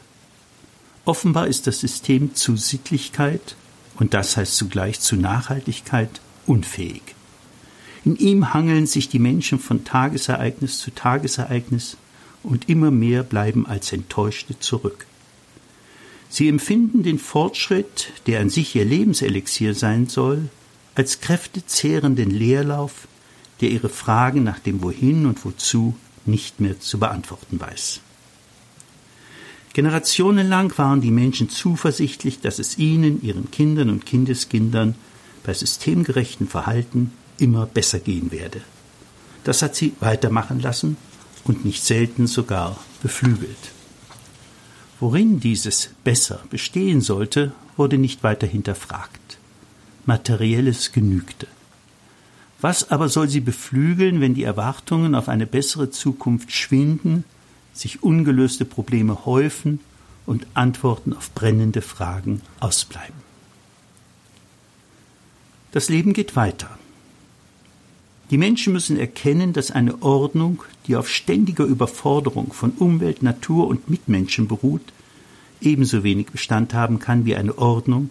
Offenbar 1.04 1.46
ist 1.46 1.66
das 1.66 1.80
System 1.80 2.34
zu 2.34 2.56
Sittlichkeit, 2.56 3.56
und 3.98 4.12
das 4.12 4.36
heißt 4.36 4.56
zugleich 4.56 5.00
zu 5.00 5.16
Nachhaltigkeit, 5.16 6.20
unfähig. 6.46 7.02
In 8.04 8.16
ihm 8.16 8.54
hangeln 8.54 8.86
sich 8.86 9.08
die 9.08 9.18
Menschen 9.18 9.58
von 9.58 9.84
Tagesereignis 9.84 10.78
zu 10.78 10.90
Tagesereignis, 10.90 11.96
und 12.46 12.68
immer 12.68 12.90
mehr 12.90 13.22
bleiben 13.22 13.66
als 13.66 13.92
Enttäuschte 13.92 14.58
zurück. 14.58 15.06
Sie 16.28 16.48
empfinden 16.48 17.02
den 17.02 17.18
Fortschritt, 17.18 18.12
der 18.26 18.40
an 18.40 18.50
sich 18.50 18.74
ihr 18.74 18.84
Lebenselixier 18.84 19.74
sein 19.74 20.06
soll, 20.06 20.48
als 20.94 21.20
kräftezehrenden 21.20 22.30
Leerlauf, 22.30 23.06
der 23.60 23.70
ihre 23.70 23.88
Fragen 23.88 24.42
nach 24.42 24.58
dem 24.58 24.82
Wohin 24.82 25.26
und 25.26 25.44
Wozu 25.44 25.94
nicht 26.24 26.60
mehr 26.60 26.80
zu 26.80 26.98
beantworten 26.98 27.60
weiß. 27.60 28.00
Generationenlang 29.72 30.76
waren 30.78 31.00
die 31.00 31.10
Menschen 31.10 31.50
zuversichtlich, 31.50 32.40
dass 32.40 32.58
es 32.58 32.78
ihnen, 32.78 33.22
ihren 33.22 33.50
Kindern 33.50 33.90
und 33.90 34.06
Kindeskindern 34.06 34.94
bei 35.44 35.52
systemgerechtem 35.52 36.48
Verhalten 36.48 37.12
immer 37.38 37.66
besser 37.66 37.98
gehen 37.98 38.32
werde. 38.32 38.62
Das 39.44 39.62
hat 39.62 39.76
sie 39.76 39.92
weitermachen 40.00 40.60
lassen 40.60 40.96
und 41.48 41.64
nicht 41.64 41.84
selten 41.84 42.26
sogar 42.26 42.78
beflügelt. 43.02 43.72
Worin 44.98 45.40
dieses 45.40 45.90
besser 46.04 46.40
bestehen 46.50 47.00
sollte, 47.00 47.52
wurde 47.76 47.98
nicht 47.98 48.22
weiter 48.22 48.46
hinterfragt. 48.46 49.38
Materielles 50.06 50.92
genügte. 50.92 51.46
Was 52.60 52.90
aber 52.90 53.08
soll 53.08 53.28
sie 53.28 53.40
beflügeln, 53.40 54.20
wenn 54.20 54.34
die 54.34 54.44
Erwartungen 54.44 55.14
auf 55.14 55.28
eine 55.28 55.46
bessere 55.46 55.90
Zukunft 55.90 56.52
schwinden, 56.52 57.24
sich 57.74 58.02
ungelöste 58.02 58.64
Probleme 58.64 59.26
häufen 59.26 59.80
und 60.24 60.46
Antworten 60.54 61.12
auf 61.12 61.32
brennende 61.34 61.82
Fragen 61.82 62.40
ausbleiben? 62.60 63.26
Das 65.72 65.90
Leben 65.90 66.14
geht 66.14 66.36
weiter. 66.36 66.78
Die 68.30 68.38
Menschen 68.38 68.72
müssen 68.72 68.98
erkennen, 68.98 69.52
dass 69.52 69.70
eine 69.70 70.02
Ordnung, 70.02 70.64
die 70.86 70.96
auf 70.96 71.08
ständiger 71.08 71.64
Überforderung 71.64 72.52
von 72.52 72.72
Umwelt, 72.72 73.22
Natur 73.22 73.68
und 73.68 73.88
Mitmenschen 73.88 74.48
beruht, 74.48 74.92
ebenso 75.60 76.02
wenig 76.02 76.26
Bestand 76.28 76.74
haben 76.74 76.98
kann 76.98 77.24
wie 77.24 77.36
eine 77.36 77.56
Ordnung, 77.56 78.10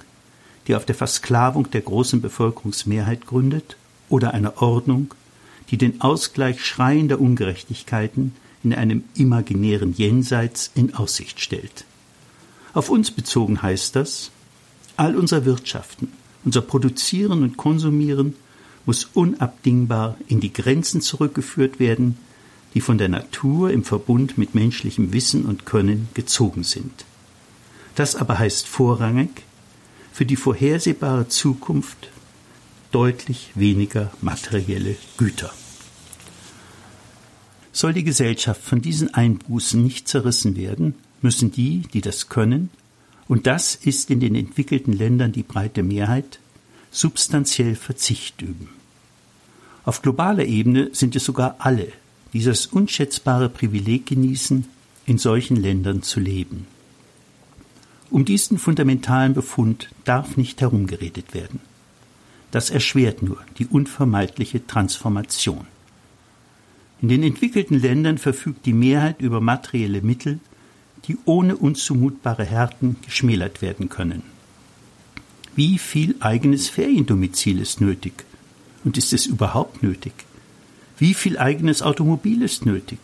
die 0.68 0.76
auf 0.76 0.86
der 0.86 0.96
Versklavung 0.96 1.70
der 1.70 1.82
großen 1.82 2.22
Bevölkerungsmehrheit 2.22 3.26
gründet, 3.26 3.78
oder 4.08 4.34
einer 4.34 4.62
Ordnung, 4.62 5.14
die 5.72 5.78
den 5.78 6.02
Ausgleich 6.02 6.64
schreiender 6.64 7.20
Ungerechtigkeiten 7.20 8.36
in 8.64 8.74
einem 8.74 9.04
imaginären 9.16 9.94
Jenseits 9.94 10.72
in 10.76 10.94
Aussicht 10.94 11.40
stellt. 11.40 11.86
Auf 12.74 12.90
uns 12.90 13.12
bezogen 13.12 13.62
heißt 13.62 13.96
das, 13.96 14.32
all 14.96 15.16
unser 15.16 15.46
Wirtschaften, 15.46 16.12
unser 16.44 16.62
Produzieren 16.62 17.44
und 17.44 17.58
Konsumieren 17.58 18.36
muss 18.86 19.06
unabdingbar 19.14 20.18
in 20.28 20.40
die 20.40 20.54
Grenzen 20.54 21.02
zurückgeführt 21.02 21.80
werden, 21.80 22.18
die 22.74 22.82
von 22.82 22.98
der 22.98 23.10
Natur 23.10 23.72
im 23.72 23.84
Verbund 23.84 24.38
mit 24.38 24.54
menschlichem 24.54 25.14
Wissen 25.14 25.46
und 25.46 25.66
Können 25.66 26.10
gezogen 26.14 26.64
sind. 26.64 27.06
Das 27.96 28.16
aber 28.16 28.38
heißt 28.38 28.68
vorrangig, 28.68 29.44
für 30.12 30.26
die 30.26 30.36
vorhersehbare 30.36 31.28
Zukunft 31.28 32.10
deutlich 32.92 33.52
weniger 33.56 34.12
materielle 34.22 34.96
Güter. 35.18 35.52
Soll 37.72 37.94
die 37.94 38.04
Gesellschaft 38.04 38.62
von 38.62 38.82
diesen 38.82 39.14
Einbußen 39.14 39.84
nicht 39.84 40.08
zerrissen 40.08 40.56
werden, 40.56 40.96
müssen 41.22 41.52
die, 41.52 41.82
die 41.94 42.02
das 42.02 42.30
können, 42.30 42.70
und 43.28 43.48
das 43.48 43.76
ist 43.76 44.12
in 44.12 44.20
den 44.20 44.36
entwickelten 44.36 44.94
Ländern 44.94 45.32
die 45.32 45.44
breite 45.44 45.84
Mehrheit, 45.84 46.40
substanziell 46.92 47.76
Verzicht 47.76 48.42
üben. 48.42 48.70
Auf 49.86 50.02
globaler 50.02 50.46
Ebene 50.46 50.90
sind 50.94 51.16
es 51.16 51.26
sogar 51.26 51.58
alle, 51.60 51.92
die 52.34 52.44
das 52.44 52.66
unschätzbare 52.66 53.50
Privileg 53.50 54.08
genießen, 54.08 54.66
in 55.06 55.18
solchen 55.20 55.56
Ländern 55.56 56.02
zu 56.02 56.20
leben. 56.20 56.66
Um 58.10 58.26
diesen 58.26 58.58
fundamentalen 58.58 59.36
Befund 59.36 59.90
darf 60.04 60.38
nicht 60.38 60.62
herumgeredet 60.62 61.36
werden. 61.36 61.60
Das 62.50 62.72
erschwert 62.72 63.22
nur 63.22 63.38
die 63.60 63.68
unvermeidliche 63.68 64.66
Transformation. 64.66 65.68
In 67.02 67.10
den 67.10 67.22
entwickelten 67.24 67.80
Ländern 67.80 68.18
verfügt 68.18 68.66
die 68.66 68.74
Mehrheit 68.74 69.22
über 69.22 69.42
materielle 69.42 70.02
Mittel, 70.02 70.40
die 71.08 71.18
ohne 71.26 71.56
unzumutbare 71.58 72.46
Härten 72.46 72.96
geschmälert 73.06 73.62
werden 73.62 73.90
können. 73.90 74.24
Wie 75.56 75.78
viel 75.78 76.16
eigenes 76.22 76.70
Feriendomizil 76.70 77.60
ist 77.60 77.82
nötig? 77.82 78.26
Und 78.86 78.98
ist 78.98 79.12
es 79.12 79.26
überhaupt 79.26 79.84
nötig? 79.84 80.14
Wie 80.98 81.14
viel 81.14 81.38
eigenes 81.38 81.82
Automobil 81.82 82.42
ist 82.42 82.66
nötig? 82.66 83.00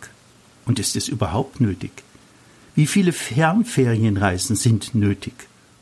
Und 0.66 0.80
ist 0.80 0.96
es 0.96 1.10
überhaupt 1.10 1.60
nötig? 1.60 1.92
Wie 2.76 2.88
viele 2.88 3.12
Fernferienreisen 3.12 4.56
sind 4.56 4.96
nötig? 4.96 5.34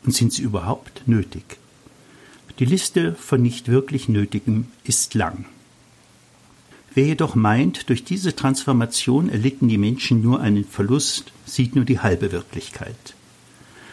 Und 0.04 0.14
sind 0.14 0.32
sie 0.32 0.42
überhaupt 0.42 1.06
nötig? 1.06 1.58
Die 2.58 2.64
Liste 2.64 3.14
von 3.14 3.40
nicht 3.40 3.68
wirklich 3.68 4.08
Nötigem 4.08 4.66
ist 4.84 5.14
lang. 5.14 5.44
Wer 6.94 7.06
jedoch 7.06 7.34
meint, 7.34 7.88
durch 7.88 8.02
diese 8.02 8.34
Transformation 8.34 9.28
erlitten 9.28 9.68
die 9.68 9.78
Menschen 9.78 10.22
nur 10.22 10.40
einen 10.40 10.64
Verlust, 10.64 11.32
sieht 11.46 11.76
nur 11.76 11.84
die 11.84 12.00
halbe 12.00 12.32
Wirklichkeit. 12.32 13.14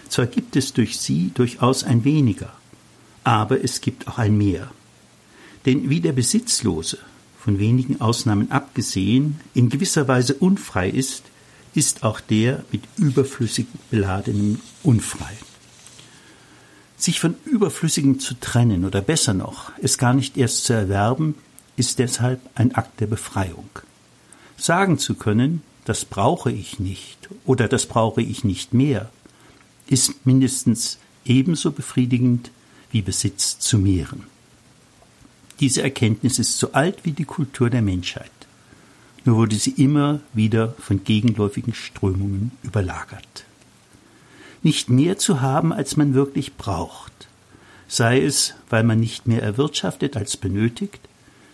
Zwar 0.10 0.26
gibt 0.26 0.56
es 0.56 0.74
durch 0.74 0.98
sie 0.98 1.32
durchaus 1.34 1.84
ein 1.84 2.04
weniger, 2.04 2.52
aber 3.24 3.64
es 3.64 3.82
gibt 3.82 4.08
auch 4.08 4.18
ein 4.18 4.38
mehr. 4.38 4.72
Denn 5.68 5.90
wie 5.90 6.00
der 6.00 6.14
Besitzlose, 6.14 6.98
von 7.38 7.60
wenigen 7.60 8.00
Ausnahmen 8.00 8.52
abgesehen, 8.52 9.42
in 9.54 9.68
gewisser 9.68 10.08
Weise 10.08 10.34
unfrei 10.34 10.90
ist, 10.90 11.24
ist 11.76 12.04
auch 12.04 12.22
der 12.22 12.64
mit 12.72 12.84
überflüssig 12.96 13.68
beladenen 13.92 14.62
unfrei. 14.82 15.34
Sich 16.96 17.20
von 17.20 17.36
Überflüssigem 17.44 18.18
zu 18.22 18.36
trennen 18.40 18.86
oder 18.86 19.02
besser 19.02 19.34
noch, 19.34 19.74
es 19.82 19.98
gar 19.98 20.14
nicht 20.14 20.38
erst 20.38 20.64
zu 20.64 20.72
erwerben, 20.72 21.36
ist 21.76 22.00
deshalb 22.00 22.40
ein 22.56 22.74
Akt 22.74 23.02
der 23.02 23.08
Befreiung. 23.08 23.70
Sagen 24.56 24.98
zu 24.98 25.16
können, 25.16 25.64
das 25.84 26.06
brauche 26.06 26.50
ich 26.50 26.80
nicht 26.80 27.28
oder 27.46 27.68
das 27.68 27.88
brauche 27.88 28.22
ich 28.22 28.46
nicht 28.46 28.74
mehr, 28.74 29.12
ist 29.86 30.26
mindestens 30.26 30.98
ebenso 31.26 31.72
befriedigend 31.72 32.52
wie 32.90 33.02
Besitz 33.02 33.60
zu 33.60 33.78
mehren. 33.78 34.37
Diese 35.60 35.82
Erkenntnis 35.82 36.38
ist 36.38 36.60
so 36.60 36.74
alt 36.74 37.00
wie 37.04 37.14
die 37.14 37.26
Kultur 37.26 37.70
der 37.70 37.82
Menschheit. 37.82 38.32
Nur 39.26 39.38
wurde 39.38 39.56
sie 39.56 39.72
immer 39.72 40.20
wieder 40.34 40.76
von 40.80 41.04
gegenläufigen 41.04 41.74
Strömungen 41.74 42.52
überlagert. 42.64 43.46
Nicht 44.62 44.90
mehr 44.90 45.18
zu 45.18 45.42
haben, 45.42 45.74
als 45.74 45.98
man 45.98 46.14
wirklich 46.14 46.56
braucht, 46.56 47.28
sei 47.88 48.22
es, 48.22 48.54
weil 48.70 48.84
man 48.84 49.00
nicht 49.00 49.28
mehr 49.28 49.42
erwirtschaftet 49.42 50.16
als 50.16 50.38
benötigt, 50.38 51.00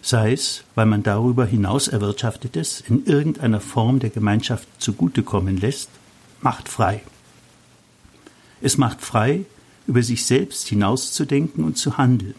sei 0.02 0.34
es, 0.34 0.64
weil 0.76 0.86
man 0.86 1.04
darüber 1.04 1.46
hinaus 1.46 1.88
Erwirtschaftetes 1.88 2.82
in 2.82 3.06
irgendeiner 3.06 3.62
Form 3.62 4.00
der 4.00 4.10
Gemeinschaft 4.10 4.68
zugutekommen 4.80 5.58
lässt, 5.58 5.90
macht 6.42 6.68
frei. 6.68 7.02
Es 8.62 8.78
macht 8.78 9.02
frei, 9.02 9.46
über 9.88 10.04
sich 10.04 10.26
selbst 10.26 10.68
hinauszudenken 10.68 11.64
und 11.64 11.78
zu 11.78 11.98
handeln 11.98 12.36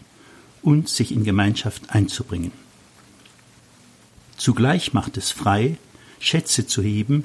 und 0.65 0.89
sich 0.89 1.13
in 1.13 1.25
Gemeinschaft 1.25 1.91
einzubringen. 1.91 2.53
Zugleich 4.37 4.93
macht 4.93 5.17
es 5.17 5.31
frei, 5.31 5.77
Schätze 6.19 6.67
zu 6.67 6.83
heben, 6.83 7.25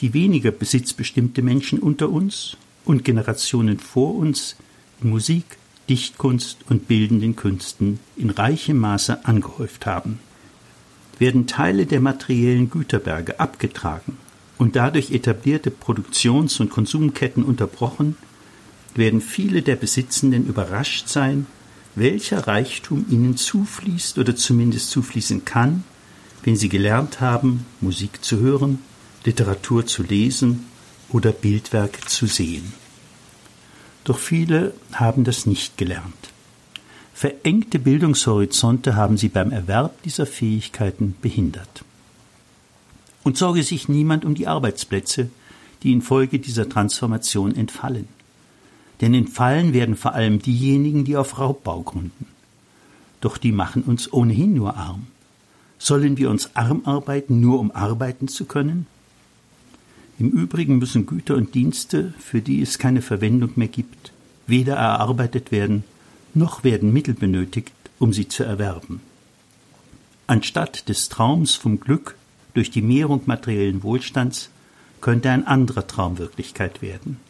die 0.00 0.14
weniger 0.14 0.50
besitzbestimmte 0.50 1.42
Menschen 1.42 1.80
unter 1.80 2.08
uns 2.08 2.56
und 2.84 3.04
Generationen 3.04 3.78
vor 3.78 4.14
uns 4.14 4.56
in 5.02 5.10
Musik, 5.10 5.44
Dichtkunst 5.88 6.58
und 6.68 6.86
bildenden 6.86 7.34
Künsten 7.34 7.98
in 8.16 8.30
reichem 8.30 8.78
Maße 8.78 9.24
angehäuft 9.24 9.86
haben. 9.86 10.20
Werden 11.18 11.46
Teile 11.46 11.86
der 11.86 12.00
materiellen 12.00 12.70
Güterberge 12.70 13.40
abgetragen 13.40 14.18
und 14.56 14.76
dadurch 14.76 15.10
etablierte 15.10 15.70
Produktions- 15.70 16.60
und 16.60 16.70
Konsumketten 16.70 17.42
unterbrochen, 17.42 18.16
werden 18.94 19.20
viele 19.20 19.62
der 19.62 19.76
Besitzenden 19.76 20.46
überrascht 20.46 21.08
sein, 21.08 21.46
welcher 21.94 22.46
Reichtum 22.46 23.06
ihnen 23.10 23.36
zufließt 23.36 24.18
oder 24.18 24.36
zumindest 24.36 24.90
zufließen 24.90 25.44
kann, 25.44 25.84
wenn 26.42 26.56
sie 26.56 26.68
gelernt 26.68 27.20
haben, 27.20 27.66
Musik 27.80 28.24
zu 28.24 28.38
hören, 28.38 28.80
Literatur 29.24 29.86
zu 29.86 30.02
lesen 30.02 30.66
oder 31.10 31.32
Bildwerke 31.32 32.00
zu 32.06 32.26
sehen. 32.26 32.72
Doch 34.04 34.18
viele 34.18 34.72
haben 34.92 35.24
das 35.24 35.46
nicht 35.46 35.76
gelernt. 35.76 36.14
Verengte 37.12 37.78
Bildungshorizonte 37.78 38.94
haben 38.94 39.16
sie 39.16 39.28
beim 39.28 39.50
Erwerb 39.50 40.02
dieser 40.02 40.24
Fähigkeiten 40.24 41.16
behindert. 41.20 41.84
Und 43.24 43.36
sorge 43.36 43.62
sich 43.62 43.88
niemand 43.88 44.24
um 44.24 44.34
die 44.34 44.46
Arbeitsplätze, 44.46 45.28
die 45.82 45.92
infolge 45.92 46.38
dieser 46.38 46.68
Transformation 46.68 47.54
entfallen. 47.54 48.08
Denn 49.00 49.14
entfallen 49.14 49.72
werden 49.72 49.96
vor 49.96 50.14
allem 50.14 50.40
diejenigen, 50.40 51.04
die 51.04 51.16
auf 51.16 51.38
Raubbau 51.38 51.82
gründen. 51.82 52.26
Doch 53.20 53.36
die 53.36 53.52
machen 53.52 53.82
uns 53.82 54.12
ohnehin 54.12 54.54
nur 54.54 54.76
arm. 54.76 55.06
Sollen 55.78 56.18
wir 56.18 56.30
uns 56.30 56.56
arm 56.56 56.82
arbeiten, 56.84 57.40
nur 57.40 57.60
um 57.60 57.70
arbeiten 57.70 58.28
zu 58.28 58.44
können? 58.44 58.86
Im 60.18 60.30
Übrigen 60.30 60.78
müssen 60.78 61.06
Güter 61.06 61.36
und 61.36 61.54
Dienste, 61.54 62.12
für 62.18 62.40
die 62.40 62.60
es 62.60 62.78
keine 62.78 63.02
Verwendung 63.02 63.52
mehr 63.54 63.68
gibt, 63.68 64.12
weder 64.48 64.74
erarbeitet 64.74 65.52
werden, 65.52 65.84
noch 66.34 66.64
werden 66.64 66.92
Mittel 66.92 67.14
benötigt, 67.14 67.72
um 68.00 68.12
sie 68.12 68.26
zu 68.26 68.42
erwerben. 68.42 69.00
Anstatt 70.26 70.88
des 70.88 71.08
Traums 71.08 71.54
vom 71.54 71.78
Glück 71.78 72.16
durch 72.54 72.70
die 72.70 72.82
Mehrung 72.82 73.22
materiellen 73.26 73.82
Wohlstands 73.84 74.50
könnte 75.00 75.30
ein 75.30 75.46
anderer 75.46 75.86
Traum 75.86 76.18
Wirklichkeit 76.18 76.82
werden. 76.82 77.20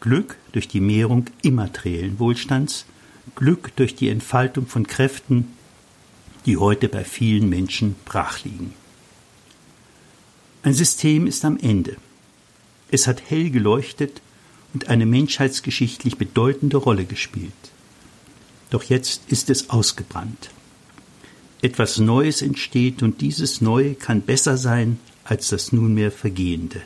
Glück 0.00 0.36
durch 0.52 0.66
die 0.66 0.80
Mehrung 0.80 1.26
immateriellen 1.42 2.18
Wohlstands, 2.18 2.86
Glück 3.36 3.76
durch 3.76 3.94
die 3.94 4.08
Entfaltung 4.08 4.66
von 4.66 4.86
Kräften, 4.86 5.48
die 6.46 6.56
heute 6.56 6.88
bei 6.88 7.04
vielen 7.04 7.48
Menschen 7.48 7.96
brach 8.06 8.42
liegen. 8.44 8.72
Ein 10.62 10.74
System 10.74 11.26
ist 11.26 11.44
am 11.44 11.58
Ende. 11.58 11.96
Es 12.90 13.06
hat 13.06 13.22
hell 13.28 13.50
geleuchtet 13.50 14.20
und 14.72 14.88
eine 14.88 15.06
menschheitsgeschichtlich 15.06 16.16
bedeutende 16.16 16.78
Rolle 16.78 17.04
gespielt. 17.04 17.52
Doch 18.70 18.84
jetzt 18.84 19.22
ist 19.28 19.50
es 19.50 19.70
ausgebrannt. 19.70 20.50
Etwas 21.62 21.98
Neues 21.98 22.40
entsteht 22.40 23.02
und 23.02 23.20
dieses 23.20 23.60
Neue 23.60 23.94
kann 23.94 24.22
besser 24.22 24.56
sein 24.56 24.98
als 25.24 25.48
das 25.48 25.72
nunmehr 25.72 26.10
Vergehende. 26.10 26.80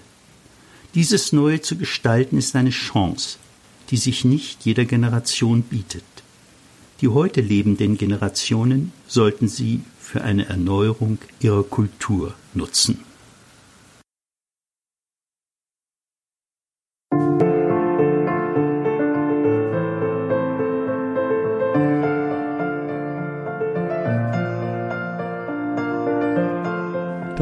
Dieses 0.95 1.33
Neue 1.33 1.61
zu 1.61 1.77
gestalten 1.77 2.39
ist 2.39 2.55
eine 2.55 2.71
Chance, 2.71 3.39
die 3.91 3.97
sich 3.97 4.25
nicht 4.25 4.65
jeder 4.65 4.85
Generation 4.85 5.63
bietet. 5.63 6.05
Die 7.01 7.09
heute 7.09 7.41
lebenden 7.41 7.99
Generationen 7.99 8.93
sollten 9.09 9.49
sie 9.49 9.81
für 9.99 10.23
eine 10.23 10.47
Erneuerung 10.47 11.19
ihrer 11.41 11.65
Kultur 11.65 12.35
nutzen. 12.55 13.01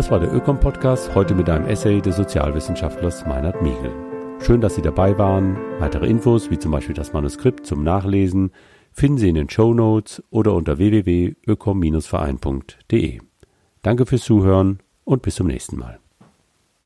Das 0.02 0.10
war 0.10 0.18
der 0.18 0.34
Ökom-Podcast, 0.34 1.14
heute 1.14 1.32
mit 1.32 1.48
einem 1.48 1.66
Essay 1.66 2.00
des 2.00 2.16
Sozialwissenschaftlers 2.16 3.24
Meinhard 3.24 3.62
Miegel. 3.62 3.92
Schön, 4.40 4.60
dass 4.60 4.74
Sie 4.74 4.82
dabei 4.82 5.16
waren. 5.16 5.56
Weitere 5.78 6.08
Infos, 6.08 6.50
wie 6.50 6.58
zum 6.58 6.72
Beispiel 6.72 6.96
das 6.96 7.12
Manuskript 7.12 7.64
zum 7.64 7.84
Nachlesen, 7.84 8.50
finden 8.90 9.18
Sie 9.18 9.28
in 9.28 9.36
den 9.36 9.48
Show 9.48 9.72
Notes 9.72 10.20
oder 10.30 10.54
unter 10.54 10.78
www.ökom-verein.de. 10.78 13.20
Danke 13.82 14.04
fürs 14.04 14.24
Zuhören 14.24 14.80
und 15.04 15.22
bis 15.22 15.36
zum 15.36 15.46
nächsten 15.46 15.78
Mal. 15.78 16.01